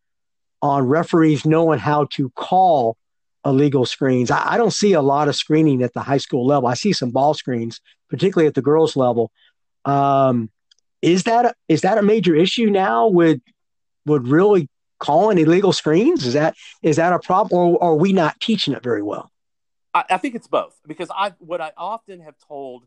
[0.63, 2.97] on referees knowing how to call
[3.45, 4.31] illegal screens.
[4.31, 6.67] I, I, don't see a lot of screening at the high school level.
[6.67, 9.31] I see some ball screens, particularly at the girls level.
[9.85, 10.51] Um,
[11.03, 13.41] is that a, is that a major issue now with
[14.07, 14.69] with really
[14.99, 16.25] calling illegal screens?
[16.25, 19.31] Is that is that a problem, or, or are we not teaching it very well?
[19.93, 22.87] I, I think it's both because I what I often have told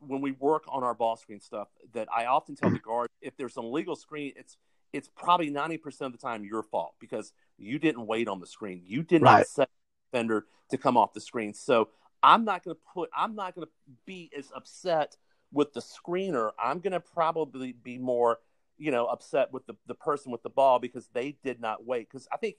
[0.00, 3.36] when we work on our ball screen stuff that I often tell the guard if
[3.36, 4.56] there's an illegal screen, it's
[4.92, 8.80] it's probably 90% of the time your fault because you didn't wait on the screen.
[8.86, 9.38] You did right.
[9.38, 9.68] not set
[10.10, 11.54] defender to come off the screen.
[11.54, 11.88] So
[12.22, 13.72] I'm not going to put, I'm not going to
[14.06, 15.16] be as upset
[15.52, 16.50] with the screener.
[16.58, 18.38] I'm going to probably be more,
[18.76, 22.08] you know, upset with the, the person with the ball because they did not wait.
[22.10, 22.56] Because I think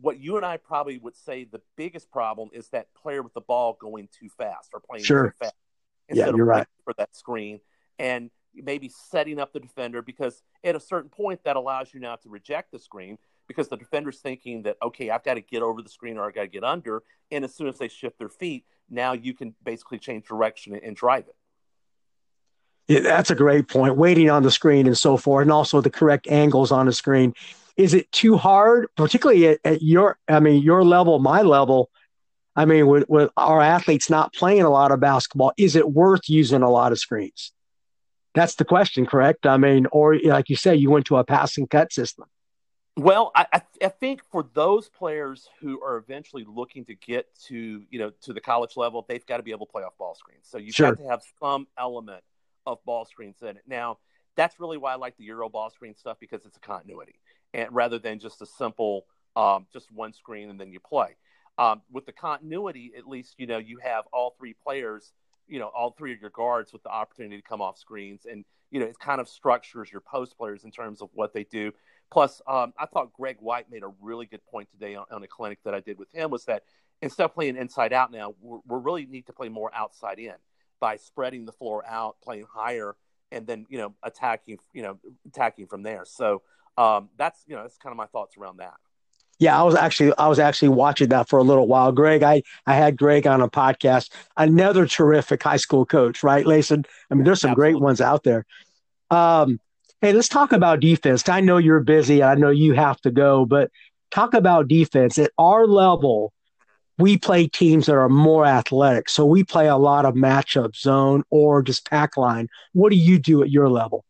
[0.00, 3.40] what you and I probably would say the biggest problem is that player with the
[3.40, 5.30] ball going too fast or playing sure.
[5.30, 5.54] too fast.
[6.08, 6.66] Instead yeah, you're right.
[6.84, 7.60] For that screen.
[7.98, 12.16] And maybe setting up the defender because at a certain point that allows you now
[12.16, 15.82] to reject the screen because the defender's thinking that okay i've got to get over
[15.82, 18.28] the screen or i've got to get under and as soon as they shift their
[18.28, 21.36] feet now you can basically change direction and drive it
[22.88, 25.90] yeah, that's a great point waiting on the screen and so forth and also the
[25.90, 27.32] correct angles on the screen
[27.76, 31.90] is it too hard particularly at, at your i mean your level my level
[32.56, 36.28] i mean with, with our athletes not playing a lot of basketball is it worth
[36.28, 37.52] using a lot of screens
[38.34, 39.46] that's the question, correct?
[39.46, 42.26] I mean, or like you say, you went to a passing cut system.
[42.96, 47.98] Well, I, I think for those players who are eventually looking to get to you
[47.98, 50.44] know to the college level, they've got to be able to play off ball screens.
[50.44, 50.92] So you've sure.
[50.92, 52.22] got to have some element
[52.66, 53.62] of ball screens in it.
[53.66, 53.98] Now,
[54.36, 57.14] that's really why I like the Euro ball screen stuff because it's a continuity,
[57.54, 61.16] and rather than just a simple um, just one screen and then you play.
[61.58, 65.12] Um, with the continuity, at least you know you have all three players,
[65.48, 68.44] you know, all three of your guards with the opportunity to come off screens, and
[68.70, 71.72] you know it kind of structures your post players in terms of what they do.
[72.10, 75.26] Plus, um, I thought Greg White made a really good point today on, on, a
[75.26, 76.64] clinic that I did with him was that
[77.00, 80.34] instead of playing inside out now, we really need to play more outside in
[80.78, 82.96] by spreading the floor out, playing higher,
[83.30, 86.04] and then you know attacking, you know, attacking from there.
[86.04, 86.42] So
[86.76, 88.74] um, that's you know that's kind of my thoughts around that.
[89.42, 91.92] Yeah, I was actually I was actually watching that for a little while.
[91.92, 94.10] Greg, I I had Greg on a podcast.
[94.36, 96.84] Another terrific high school coach, right, Lason?
[97.10, 97.72] I mean, there's some Absolutely.
[97.72, 98.46] great ones out there.
[99.10, 99.58] Um,
[100.02, 101.28] Hey, let's talk about defense.
[101.28, 102.24] I know you're busy.
[102.24, 103.70] I know you have to go, but
[104.10, 105.16] talk about defense.
[105.16, 106.32] At our level,
[106.98, 109.08] we play teams that are more athletic.
[109.08, 112.48] So we play a lot of matchup zone or just pack line.
[112.72, 114.04] What do you do at your level?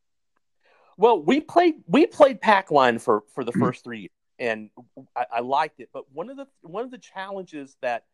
[0.97, 3.61] Well, we played we played pack line for for the mm-hmm.
[3.61, 4.11] first three years,
[4.43, 4.71] and
[5.17, 5.91] I, I liked it.
[5.93, 8.05] But one of the one of the challenges that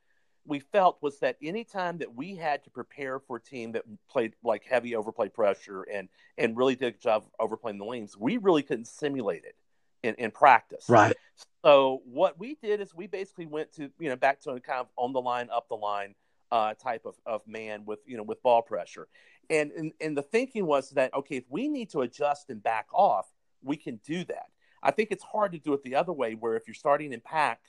[0.46, 4.34] we felt was that anytime that we had to prepare for a team that played
[4.44, 8.62] like heavy overplay pressure and and really did a job overplaying the lanes, we really
[8.62, 9.56] couldn't simulate it
[10.02, 10.84] in, in practice.
[10.88, 11.16] Right.
[11.64, 14.80] So what we did is we basically went to you know back to a kind
[14.80, 16.14] of on the line, up the line
[16.52, 19.08] uh, type of, of man with you know with ball pressure,
[19.48, 22.86] and, and and the thinking was that okay, if we need to adjust and back
[22.92, 23.28] off,
[23.62, 24.50] we can do that.
[24.82, 27.20] I think it's hard to do it the other way, where if you're starting in
[27.20, 27.60] pack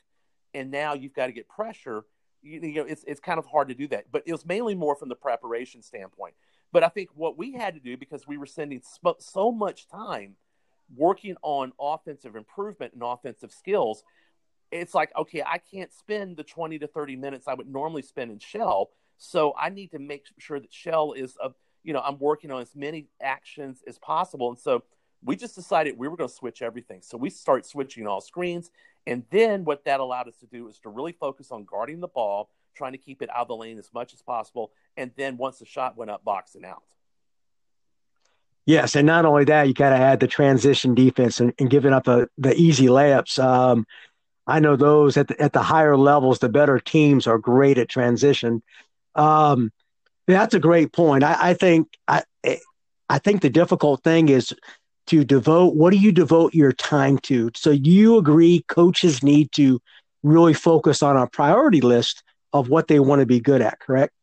[0.53, 2.03] and now you've got to get pressure
[2.41, 4.05] you, you know, it's it's kind of hard to do that.
[4.11, 6.35] But it was mainly more from the preparation standpoint.
[6.71, 8.81] But I think what we had to do because we were spending
[9.19, 10.35] so much time
[10.95, 14.03] working on offensive improvement and offensive skills,
[14.71, 18.31] it's like okay, I can't spend the twenty to thirty minutes I would normally spend
[18.31, 18.91] in shell.
[19.17, 21.51] So I need to make sure that shell is a
[21.83, 24.83] you know I'm working on as many actions as possible, and so
[25.23, 27.01] we just decided we were going to switch everything.
[27.01, 28.71] So we start switching all screens.
[29.05, 32.07] And then what that allowed us to do is to really focus on guarding the
[32.07, 34.71] ball, trying to keep it out of the lane as much as possible.
[34.95, 36.83] And then once the shot went up, boxing out.
[38.65, 41.91] Yes, and not only that, you got to add the transition defense and, and giving
[41.91, 43.43] up a, the easy layups.
[43.43, 43.85] Um,
[44.45, 47.89] I know those at the, at the higher levels, the better teams are great at
[47.89, 48.61] transition.
[49.15, 49.71] Um,
[50.27, 51.23] that's a great point.
[51.23, 52.23] I, I think I
[53.09, 54.53] I think the difficult thing is
[55.09, 57.51] to devote what do you devote your time to?
[57.55, 59.81] So you agree coaches need to
[60.23, 64.13] really focus on a priority list of what they want to be good at correct?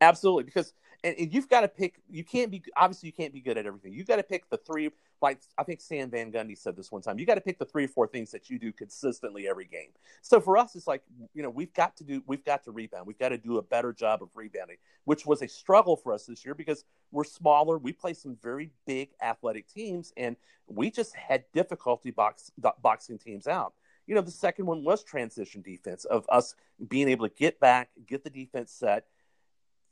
[0.00, 0.72] Absolutely because
[1.04, 2.00] and, and you've got to pick.
[2.08, 3.92] You can't be obviously you can't be good at everything.
[3.92, 4.90] You've got to pick the three.
[5.20, 7.18] Like I think Stan Van Gundy said this one time.
[7.18, 9.90] You got to pick the three or four things that you do consistently every game.
[10.22, 11.02] So for us, it's like
[11.34, 12.22] you know we've got to do.
[12.26, 13.06] We've got to rebound.
[13.06, 16.26] We've got to do a better job of rebounding, which was a struggle for us
[16.26, 17.78] this year because we're smaller.
[17.78, 22.50] We play some very big athletic teams, and we just had difficulty box,
[22.82, 23.72] boxing teams out
[24.08, 26.54] you know, the second one was transition defense of us
[26.88, 29.04] being able to get back, get the defense set,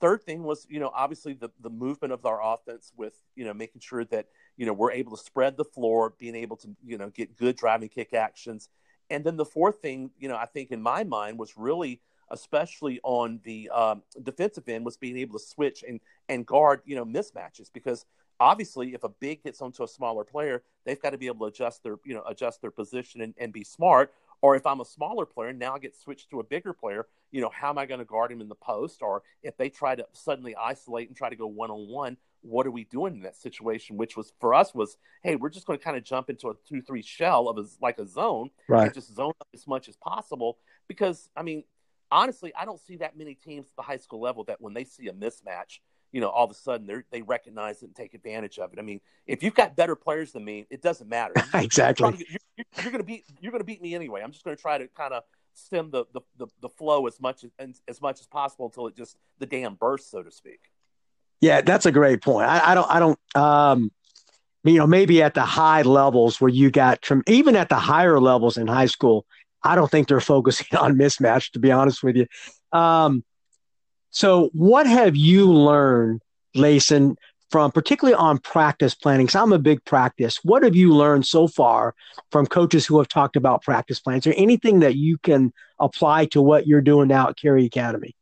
[0.01, 3.55] third thing was, you know, obviously the, the movement of our offense with, you know,
[3.55, 6.99] making sure that, you know, we're able to spread the floor, being able to, you
[6.99, 8.69] know, get good driving kick actions.
[9.11, 13.01] And then the fourth thing, you know, I think in my mind was really, especially
[13.03, 17.05] on the um, defensive end, was being able to switch and, and guard, you know,
[17.05, 18.05] mismatches because
[18.41, 21.55] obviously if a big gets onto a smaller player, they've got to be able to
[21.55, 24.85] adjust their, you know, adjust their position and, and be smart or if I'm a
[24.85, 27.79] smaller player, and now I get switched to a bigger player, you know, how am
[27.79, 29.03] I going to guard him in the post?
[29.03, 32.67] Or if they try to suddenly isolate and try to go one on one, what
[32.67, 33.97] are we doing in that situation?
[33.97, 36.55] Which was for us was, hey, we're just going to kind of jump into a
[36.69, 38.85] two three shell of a, like a zone, right?
[38.85, 40.59] And just zone up as much as possible.
[40.87, 41.65] Because I mean,
[42.11, 44.85] honestly, I don't see that many teams at the high school level that when they
[44.85, 45.81] see a mismatch,
[46.13, 48.79] you know, all of a sudden they they recognize it and take advantage of it.
[48.79, 51.35] I mean, if you've got better players than me, it doesn't matter.
[51.55, 52.09] exactly.
[52.09, 54.23] You're, you're, you're going to beat you're going to beat me anyway.
[54.23, 55.23] I'm just going to try to kind of
[55.55, 58.97] stem the, the, the, the, flow as much as, as much as possible until it
[58.97, 60.61] just the dam bursts, so to speak.
[61.41, 62.49] Yeah, that's a great point.
[62.49, 63.93] I, I don't I don't um
[64.65, 68.21] you know maybe at the high levels where you got from even at the higher
[68.21, 69.27] levels in high school,
[69.63, 71.53] I don't think they're focusing on mismatch.
[71.53, 72.27] To be honest with you.
[72.73, 73.25] Um,
[74.11, 76.23] so, what have you learned,
[76.55, 77.17] Lason,
[77.51, 79.27] from particularly on practice planning?
[79.27, 80.41] Because I'm a big practice.
[80.43, 81.95] What have you learned so far
[82.31, 84.27] from coaches who have talked about practice plans?
[84.27, 88.17] Or anything that you can apply to what you're doing now at Cary Academy?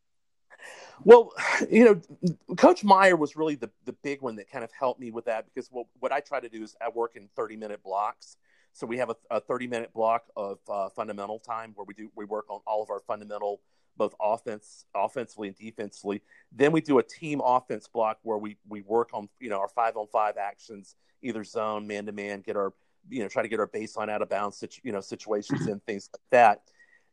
[1.04, 1.32] Well,
[1.70, 5.10] you know, Coach Meyer was really the, the big one that kind of helped me
[5.10, 7.82] with that because what, what I try to do is I work in 30 minute
[7.82, 8.36] blocks.
[8.72, 12.10] So we have a, a 30 minute block of uh, fundamental time where we do
[12.16, 13.60] we work on all of our fundamental
[13.96, 16.22] both offense offensively and defensively.
[16.52, 19.68] Then we do a team offense block where we we work on you know our
[19.68, 22.72] five on five actions, either zone, man to man, get our
[23.08, 25.84] you know try to get our baseline out of bounds, situ, you know situations and
[25.84, 26.62] things like that.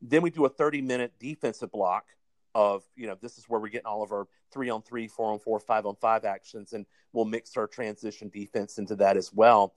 [0.02, 2.06] Then we do a 30 minute defensive block
[2.54, 5.32] of you know this is where we're getting all of our three on three, four
[5.32, 9.32] on four, five on five actions, and we'll mix our transition defense into that as
[9.34, 9.74] well.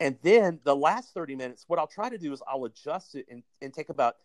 [0.00, 3.26] And then the last 30 minutes, what I'll try to do is I'll adjust it
[3.30, 4.16] and, and take about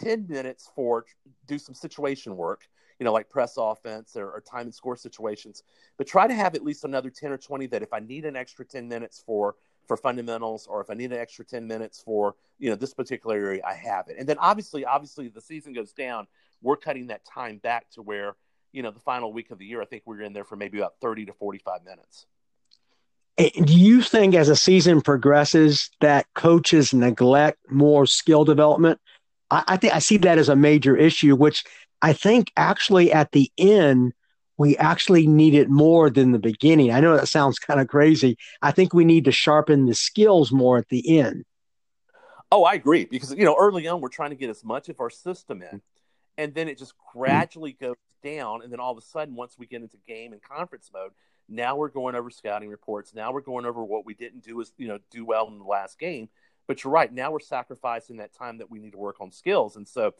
[0.00, 1.04] 10 minutes for
[1.46, 2.68] do some situation work,
[2.98, 5.62] you know, like press offense or, or, time and score situations,
[5.96, 8.36] but try to have at least another 10 or 20 that if I need an
[8.36, 12.36] extra 10 minutes for for fundamentals or if I need an extra 10 minutes for,
[12.60, 14.16] you know, this particular area, I have it.
[14.18, 16.28] And then obviously, obviously the season goes down,
[16.62, 18.36] we're cutting that time back to where,
[18.70, 20.78] you know, the final week of the year, I think we're in there for maybe
[20.78, 22.26] about 30 to 45 minutes.
[23.36, 29.00] Do you think as a season progresses that coaches neglect more skill development?
[29.50, 31.64] I, I think I see that as a major issue, which
[32.02, 34.12] I think actually at the end,
[34.56, 36.92] we actually need it more than the beginning.
[36.92, 38.36] I know that sounds kind of crazy.
[38.62, 41.44] I think we need to sharpen the skills more at the end.
[42.52, 45.00] Oh, I agree because you know early on we're trying to get as much of
[45.00, 45.80] our system in,
[46.36, 47.20] and then it just mm-hmm.
[47.20, 50.42] gradually goes down, and then all of a sudden once we get into game and
[50.42, 51.12] conference mode,
[51.48, 53.14] now we're going over scouting reports.
[53.14, 55.64] Now we're going over what we didn't do as you know do well in the
[55.64, 56.28] last game,
[56.70, 57.12] but you're right.
[57.12, 59.74] Now we're sacrificing that time that we need to work on skills.
[59.74, 60.14] And so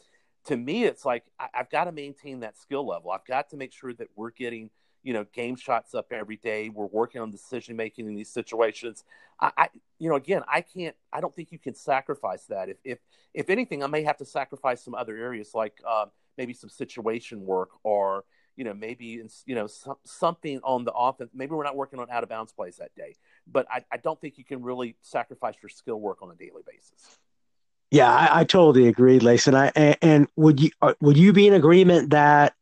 [0.47, 3.09] to me, it's like I, have got to maintain that skill level.
[3.09, 4.69] I've got to make sure that we're getting,
[5.01, 6.67] you know, game shots up every day.
[6.67, 9.05] We're working on decision making in these situations.
[9.39, 10.93] I, I, you know, again, I can't.
[11.13, 12.67] I don't think you can sacrifice that.
[12.67, 12.99] If if
[13.33, 17.45] if anything, I may have to sacrifice some other areas, like uh, maybe some situation
[17.45, 18.25] work or
[18.57, 21.31] you know, maybe you know some, something on the offense.
[21.33, 23.15] Maybe we're not working on out of bounds plays that day,
[23.47, 26.63] but I, I don't think you can really sacrifice your skill work on a daily
[26.65, 27.17] basis.
[27.91, 29.47] Yeah, I, I totally agree, Lace.
[29.47, 32.53] And I and, and would you uh, would you be in agreement that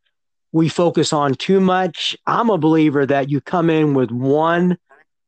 [0.52, 2.18] we focus on too much?
[2.26, 4.78] I'm a believer that you come in with one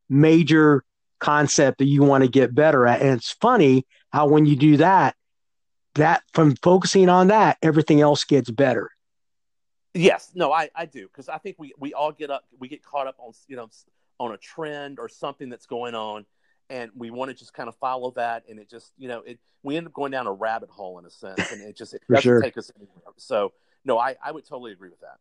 [0.09, 0.83] major
[1.19, 4.77] concept that you want to get better at, and it's funny how when you do
[4.77, 5.15] that,
[5.95, 8.89] that from focusing on that, everything else gets better.
[9.93, 12.81] Yes, no, I, I do because I think we, we all get up we get
[12.81, 13.69] caught up on you know
[14.21, 16.25] on a trend or something that's going on,
[16.69, 19.39] and we want to just kind of follow that, and it just you know it
[19.63, 22.01] we end up going down a rabbit hole in a sense, and it just it
[22.09, 22.41] doesn't sure.
[22.41, 23.01] take us anywhere.
[23.17, 23.51] So
[23.83, 25.17] no, I, I would totally agree with that.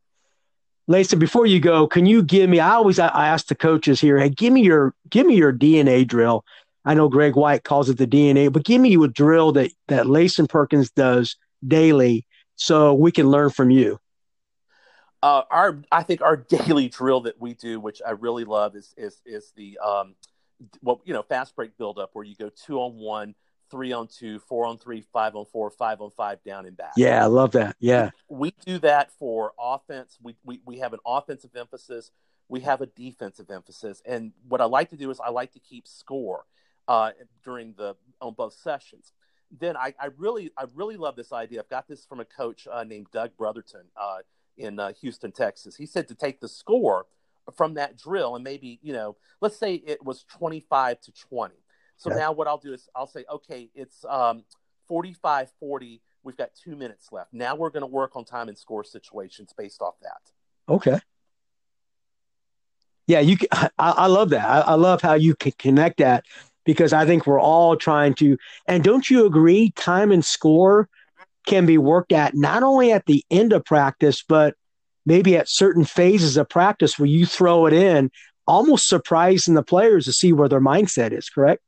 [0.87, 2.61] Lisa, before you go, can you give me?
[2.61, 6.07] I always I ask the coaches here, hey, give me your give me your DNA
[6.07, 6.45] drill.
[6.85, 10.07] I know Greg White calls it the DNA, but give me a drill that that
[10.07, 11.37] Lason Perkins does
[11.67, 12.27] daily,
[12.57, 13.99] so we can learn from you.
[15.23, 18.95] Uh, our I think our daily drill that we do, which I really love, is
[18.97, 20.15] is is the um,
[20.83, 23.35] well, you know, fast break build up where you go two on one,
[23.71, 26.93] three on two, four on three, five on four, five on five, down and back.
[26.97, 27.77] Yeah, I love that.
[27.81, 30.19] Yeah, we, we do that for offense.
[30.23, 32.11] We, we we have an offensive emphasis.
[32.49, 35.61] We have a defensive emphasis, and what I like to do is I like to
[35.61, 36.47] keep score
[36.89, 37.13] uh,
[37.45, 39.13] during the on both sessions.
[39.59, 41.61] Then I, I really I really love this idea.
[41.61, 43.85] I've got this from a coach uh, named Doug Brotherton.
[43.97, 44.19] Uh,
[44.61, 45.77] in uh, Houston, Texas.
[45.77, 47.07] He said to take the score
[47.57, 51.55] from that drill and maybe, you know, let's say it was 25 to 20.
[51.97, 54.45] So now what I'll do is I'll say, okay, it's um,
[54.89, 56.01] 45 40.
[56.23, 57.33] We've got two minutes left.
[57.33, 60.73] Now we're going to work on time and score situations based off that.
[60.73, 60.99] Okay.
[63.07, 63.37] Yeah, you.
[63.53, 64.49] I, I love that.
[64.49, 66.25] I, I love how you can connect that
[66.65, 68.39] because I think we're all trying to.
[68.67, 69.71] And don't you agree?
[69.73, 70.89] Time and score
[71.51, 74.55] can be worked at not only at the end of practice, but
[75.05, 78.11] maybe at certain phases of practice where you throw it in,
[78.47, 81.61] almost surprising the players to see where their mindset is, correct?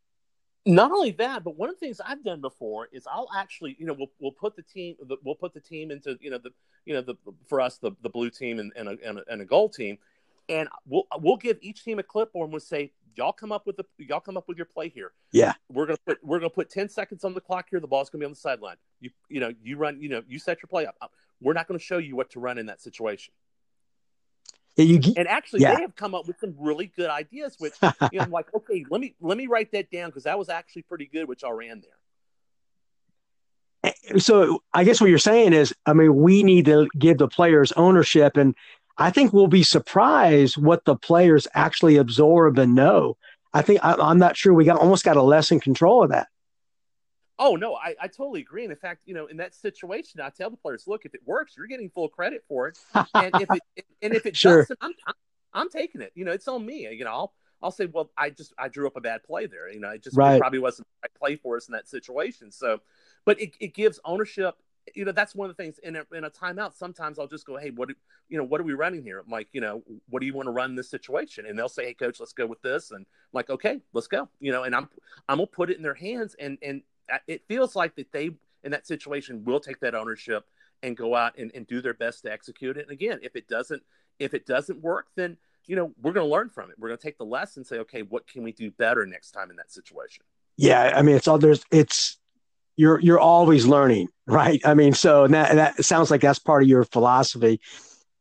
[0.64, 3.86] Not only that, but one of the things I've done before is I'll actually, you
[3.86, 6.50] know, we'll, we'll put the team, we'll put the team into, you know, the,
[6.84, 7.16] you know, the,
[7.48, 9.98] for us, the, the blue team and, and, a, and, a, and a goal team.
[10.48, 13.76] And we'll, we'll give each team a clipboard and we'll say, y'all come up with
[13.76, 15.12] the y'all come up with your play here.
[15.32, 17.80] Yeah, we're gonna put we're gonna put ten seconds on the clock here.
[17.80, 18.76] The ball's gonna be on the sideline.
[19.00, 20.96] You you know you run you know you set your play up.
[21.40, 23.32] We're not gonna show you what to run in that situation.
[24.76, 25.74] Yeah, you, and actually, yeah.
[25.74, 27.56] they have come up with some really good ideas.
[27.58, 30.38] Which you know, I'm like, okay, let me let me write that down because that
[30.38, 31.90] was actually pretty good, which I ran there.
[33.84, 37.28] Eh, so I guess what you're saying is, I mean, we need to give the
[37.28, 38.54] players ownership and
[38.98, 43.16] I think we'll be surprised what the players actually absorb and know.
[43.52, 46.28] I think I, am not sure we got almost got a lesson control of that.
[47.38, 48.62] Oh no, I, I totally agree.
[48.64, 51.20] And in fact, you know, in that situation, I tell the players, look, if it
[51.26, 52.78] works, you're getting full credit for it.
[53.14, 53.62] And if it
[54.02, 54.58] and if it Sure.
[54.58, 55.14] doesn't, I'm, I'm
[55.54, 56.12] I'm taking it.
[56.14, 56.88] You know, it's on me.
[56.92, 57.32] You know, I'll
[57.62, 59.70] I'll say, well, I just I drew up a bad play there.
[59.70, 60.36] You know, it just Right.
[60.36, 62.50] it probably wasn't the right play for us in that situation.
[62.50, 62.80] So,
[63.24, 64.56] but it, it gives ownership.
[64.94, 66.74] You know, that's one of the things in a, in a timeout.
[66.74, 67.94] Sometimes I'll just go, hey, what do,
[68.28, 69.20] you know, what are we running here?
[69.20, 71.46] I'm like, you know, what do you want to run this situation?
[71.46, 72.90] And they'll say, hey, coach, let's go with this.
[72.90, 74.28] And I'm like, okay, let's go.
[74.40, 74.88] You know, and I'm
[75.28, 76.82] I'm gonna put it in their hands, and and
[77.26, 78.30] it feels like that they
[78.64, 80.46] in that situation will take that ownership
[80.82, 82.82] and go out and, and do their best to execute it.
[82.82, 83.82] And again, if it doesn't
[84.18, 86.76] if it doesn't work, then you know we're to learn from it.
[86.78, 89.50] We're to take the lesson and say, okay, what can we do better next time
[89.50, 90.24] in that situation?
[90.56, 91.64] Yeah, I mean, it's all there's.
[91.70, 92.18] It's
[92.76, 94.60] you're you're always learning, right?
[94.64, 97.60] I mean, so that that sounds like that's part of your philosophy.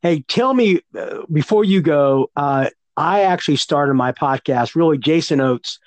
[0.02, 2.30] Hey, tell me uh, before you go.
[2.36, 4.76] Uh, I actually started my podcast.
[4.76, 5.80] Really, Jason Oates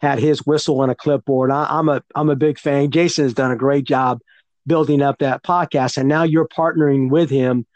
[0.00, 1.50] had his whistle and a clipboard.
[1.50, 2.90] I, I'm a I'm a big fan.
[2.90, 4.20] Jason has done a great job
[4.66, 7.66] building up that podcast, and now you're partnering with him.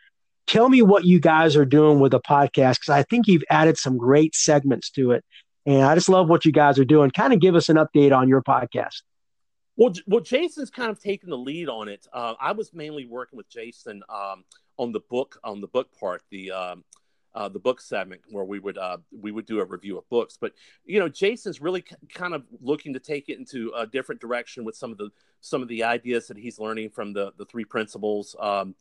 [0.47, 3.77] Tell me what you guys are doing with the podcast because I think you've added
[3.77, 5.25] some great segments to it,
[5.65, 7.11] and I just love what you guys are doing.
[7.11, 9.03] Kind of give us an update on your podcast.
[9.77, 12.07] Well, well, Jason's kind of taken the lead on it.
[12.13, 14.45] Uh, I was mainly working with Jason um,
[14.79, 16.85] on the book on the book part, the um,
[17.35, 20.39] uh, the book segment where we would uh, we would do a review of books.
[20.41, 20.53] But
[20.87, 24.65] you know, Jason's really k- kind of looking to take it into a different direction
[24.65, 25.11] with some of the
[25.43, 28.35] some of the ideas that he's learning from the the three principles.
[28.41, 28.75] Um,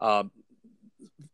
[0.00, 0.30] um,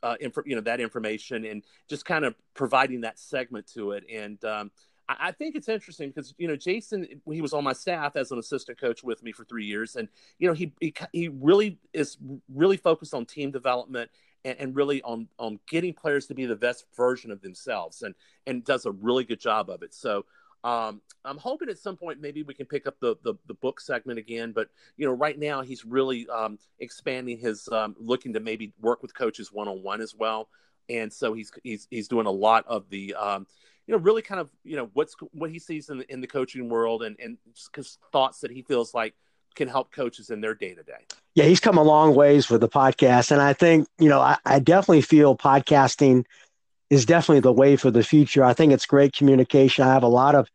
[0.03, 4.05] uh, inf- you know that information and just kind of providing that segment to it
[4.13, 4.71] and um,
[5.09, 8.39] I, think it's interesting because you know Jason he was on my staff as an
[8.39, 12.19] assistant coach with me for three years and you know he he, he really is
[12.53, 14.11] really focused on team development
[14.45, 18.15] and, and really on on getting players to be the best version of themselves and
[18.47, 19.95] and does a really good job of it.
[19.95, 20.25] So
[20.65, 23.81] um, I'm hoping at some point maybe we can pick up the, the, the book
[23.81, 28.41] segment again, but you know, right now he's really um, expanding his um, looking to
[28.41, 30.49] maybe work with coaches one on one as well,
[30.89, 33.47] and so he's he's he's doing a lot of the um,
[33.89, 36.27] you know really kind of you know what's what he sees in the, in the
[36.29, 37.39] coaching world and and
[37.75, 39.15] just thoughts that he feels like
[39.57, 41.05] can help coaches in their day to day.
[41.35, 43.33] Yeah, he's come a long ways with the podcast.
[43.33, 46.25] And I think, you know, I, I definitely feel podcasting
[46.91, 48.45] is definitely the way for the future.
[48.45, 49.85] I think it's great communication.
[49.85, 50.49] I have a lot of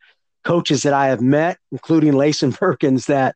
[0.43, 3.35] coaches that I have met, including Lason Perkins, that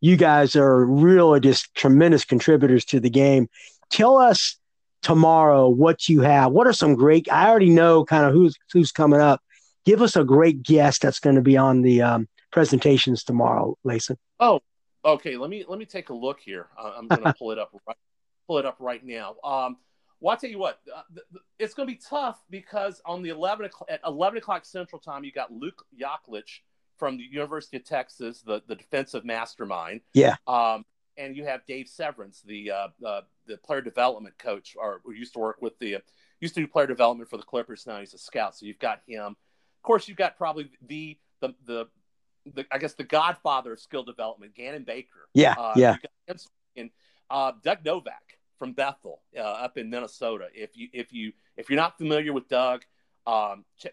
[0.00, 3.48] you guys are really just tremendous contributors to the game.
[3.90, 4.57] Tell us
[5.02, 6.52] tomorrow what you have.
[6.52, 7.30] What are some great?
[7.30, 9.40] I already know kind of who's who's coming up.
[9.84, 14.16] Give us a great guest that's going to be on the um, presentations tomorrow, Lason.
[14.40, 14.60] Oh,
[15.04, 15.36] okay.
[15.36, 16.66] Let me let me take a look here.
[16.78, 17.70] I'm going to pull it up.
[17.86, 17.96] Right,
[18.46, 19.36] pull it up right now.
[19.44, 19.76] Um,
[20.20, 20.80] well, I'll tell you what.
[20.94, 21.02] Uh,
[21.58, 25.24] it's going to be tough because on the 11 o'clock, at 11 o'clock Central Time,
[25.24, 26.60] you got Luke Yaklich
[26.98, 30.00] from the University of Texas, the the defensive mastermind.
[30.14, 30.36] Yeah.
[30.46, 30.84] Um,
[31.18, 35.34] and you have Dave Severance, the uh, uh, the player development coach, or who used
[35.34, 35.98] to work with the
[36.40, 37.86] used to do player development for the Clippers.
[37.86, 38.56] Now he's a scout.
[38.56, 39.24] So you've got him.
[39.26, 41.86] Of course, you've got probably the the the,
[42.54, 45.28] the I guess the godfather of skill development, Gannon Baker.
[45.34, 45.96] Yeah, Uh, yeah.
[46.74, 46.90] him.
[47.30, 50.48] Uh, Doug Novak from Bethel uh, up in Minnesota.
[50.54, 52.84] If you if you if you're not familiar with Doug,
[53.26, 53.88] um, ch-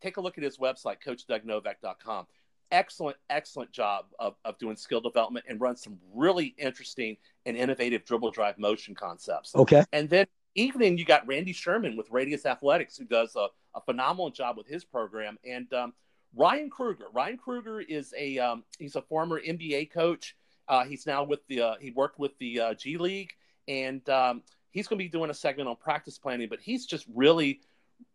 [0.00, 2.26] take a look at his website, CoachDougNovak.com.
[2.72, 7.16] Excellent, excellent job of, of doing skill development and runs some really interesting
[7.46, 9.54] and innovative dribble drive motion concepts.
[9.54, 9.84] Okay.
[9.92, 14.30] And then evening, you got Randy Sherman with Radius Athletics, who does a, a phenomenal
[14.30, 15.38] job with his program.
[15.44, 15.92] And um,
[16.34, 17.06] Ryan Kruger.
[17.12, 20.36] Ryan Kruger is a um, he's a former NBA coach.
[20.68, 23.32] Uh, he's now with the uh, he worked with the uh, G League,
[23.66, 26.48] and um, he's going to be doing a segment on practice planning.
[26.48, 27.60] But he's just really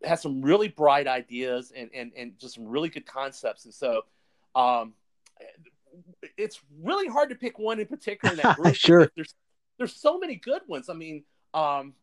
[0.04, 3.66] has some really bright ideas and and and just some really good concepts.
[3.66, 4.04] And so.
[4.56, 4.94] Um,
[6.38, 8.76] it's really hard to pick one in particular in that group.
[8.76, 9.12] Sure.
[9.16, 9.36] There's
[9.78, 10.90] there's so many good ones.
[10.90, 11.94] I mean, um,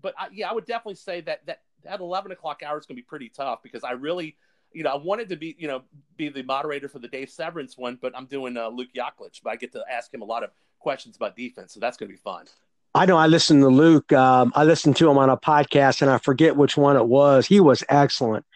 [0.00, 2.96] but I, yeah, I would definitely say that that that 11 o'clock hour is going
[2.96, 4.36] to be pretty tough because I really,
[4.72, 5.82] you know, I wanted to be, you know,
[6.16, 9.50] be the moderator for the Dave Severance one, but I'm doing uh, Luke Yaklich, but
[9.50, 12.12] I get to ask him a lot of questions about defense, so that's going to
[12.12, 12.46] be fun.
[12.94, 14.10] I know I listened to Luke.
[14.12, 17.46] Um, I listened to him on a podcast, and I forget which one it was.
[17.46, 18.46] He was excellent.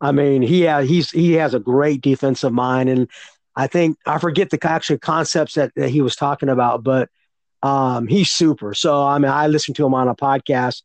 [0.00, 3.08] I mean, he he's he has a great defensive mind, and
[3.54, 7.10] I think I forget the actual concepts that, that he was talking about, but
[7.62, 8.72] um, he's super.
[8.74, 10.82] So I mean, I listened to him on a podcast,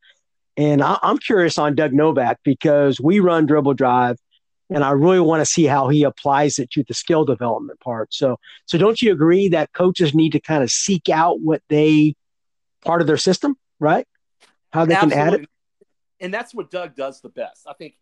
[0.57, 4.17] and I, I'm curious on Doug Novak because we run dribble drive,
[4.69, 8.13] and I really want to see how he applies it to the skill development part.
[8.13, 12.15] So, so don't you agree that coaches need to kind of seek out what they
[12.83, 14.05] part of their system, right?
[14.71, 15.49] How they can add it.
[16.19, 17.67] And that's what Doug does the best.
[17.67, 17.95] I think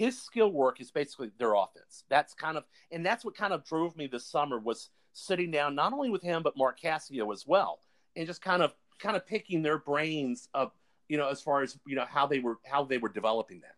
[0.00, 2.04] his skill work is basically their offense.
[2.08, 5.74] That's kind of and that's what kind of drove me this summer was sitting down
[5.74, 7.80] not only with him but Mark Cassio as well,
[8.16, 10.72] and just kind of kind of picking their brains of
[11.10, 13.74] you know as far as you know how they were how they were developing that.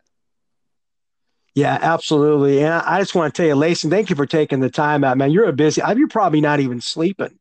[1.56, 2.62] Yeah, absolutely.
[2.62, 5.18] And I just want to tell you, Lason, thank you for taking the time out,
[5.18, 5.32] man.
[5.32, 5.82] You're a busy.
[5.96, 7.36] You're probably not even sleeping.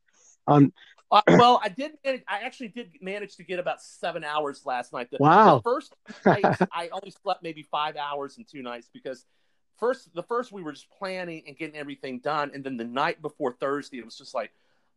[0.47, 0.73] Um,
[1.11, 1.91] uh, well, I did.
[2.05, 5.09] Manage, I actually did manage to get about seven hours last night.
[5.11, 5.57] The, wow.
[5.57, 5.93] The first
[6.25, 9.25] night, I only slept maybe five hours in two nights because
[9.77, 13.21] first the first we were just planning and getting everything done, and then the night
[13.21, 14.51] before Thursday, it was just like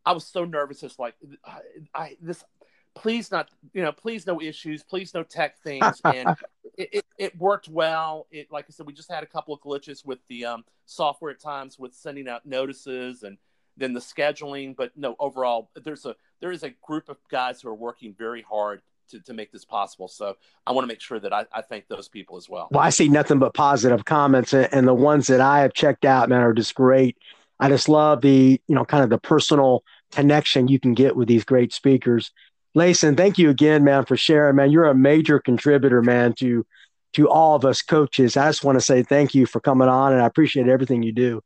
[0.07, 0.83] I was so nervous.
[0.83, 1.61] It's like I,
[1.95, 2.45] I this
[2.95, 6.29] please not you know please no issues please no tech things and
[6.79, 9.61] it, it, it, worked well it like i said we just had a couple of
[9.61, 13.37] glitches with the um, software at times with sending out notices and
[13.77, 14.75] then the scheduling.
[14.77, 18.43] But no, overall, there's a there is a group of guys who are working very
[18.43, 20.09] hard to, to make this possible.
[20.09, 22.69] So I want to make sure that I, I thank those people as well.
[22.71, 26.29] Well, I see nothing but positive comments, and the ones that I have checked out,
[26.29, 27.17] man, are just great.
[27.61, 31.29] I just love the you know kind of the personal connection you can get with
[31.29, 32.31] these great speakers.
[32.75, 34.73] Lason, thank you again, man, for sharing, man.
[34.73, 36.67] You're a major contributor, man, to
[37.15, 38.37] to all of us coaches.
[38.37, 41.13] I just want to say thank you for coming on, and I appreciate everything you
[41.13, 41.41] do.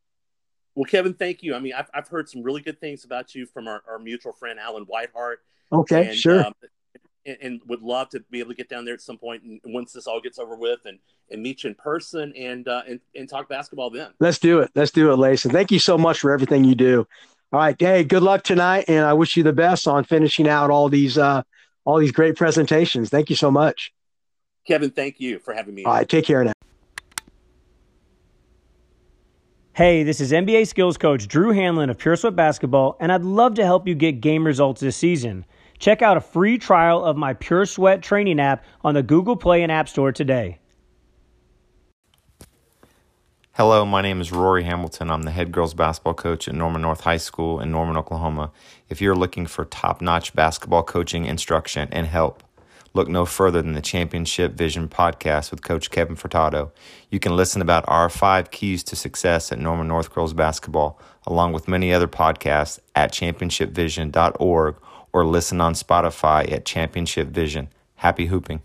[0.79, 1.57] Well, Kevin, thank you.
[1.57, 4.33] I mean, I've, I've heard some really good things about you from our, our mutual
[4.33, 5.39] friend Alan Whiteheart.
[5.73, 6.45] Okay, and, sure.
[6.45, 6.53] Um,
[7.27, 9.61] and, and, would love to be able to get down there at some point and
[9.65, 11.01] once this all gets over with and,
[11.33, 14.11] and meet you in person and, uh, and and talk basketball then.
[14.21, 14.71] Let's do it.
[14.77, 15.51] Let's do it, Lason.
[15.51, 17.09] Thank you so much for everything you do.
[17.53, 20.71] All right, hey, good luck tonight, and I wish you the best on finishing out
[20.71, 21.43] all these uh,
[21.85, 23.09] all these great presentations.
[23.11, 23.93] Thank you so much,
[24.65, 24.91] Kevin.
[24.91, 25.85] Thank you for having me.
[25.85, 26.53] All right, take care now.
[29.79, 33.55] Hey, this is NBA skills coach Drew Hanlen of Pure Sweat Basketball, and I'd love
[33.55, 35.45] to help you get game results this season.
[35.79, 39.63] Check out a free trial of my Pure Sweat training app on the Google Play
[39.63, 40.59] and App Store today.
[43.53, 45.13] Hello, my name is Rory Hamilton.
[45.13, 48.51] I'm the head girls basketball coach at Norman North High School in Norman, Oklahoma.
[48.89, 52.43] If you're looking for top notch basketball coaching, instruction, and help,
[52.99, 56.73] look no further than the Championship Vision podcast with Coach Kevin Furtado.
[57.11, 61.53] You can listen about our five keys to success at Norman North Girls Basketball, along
[61.53, 64.77] with many other podcasts at championshipvision.org
[65.13, 67.69] or listen on Spotify at Championship Vision.
[67.95, 68.63] Happy hooping.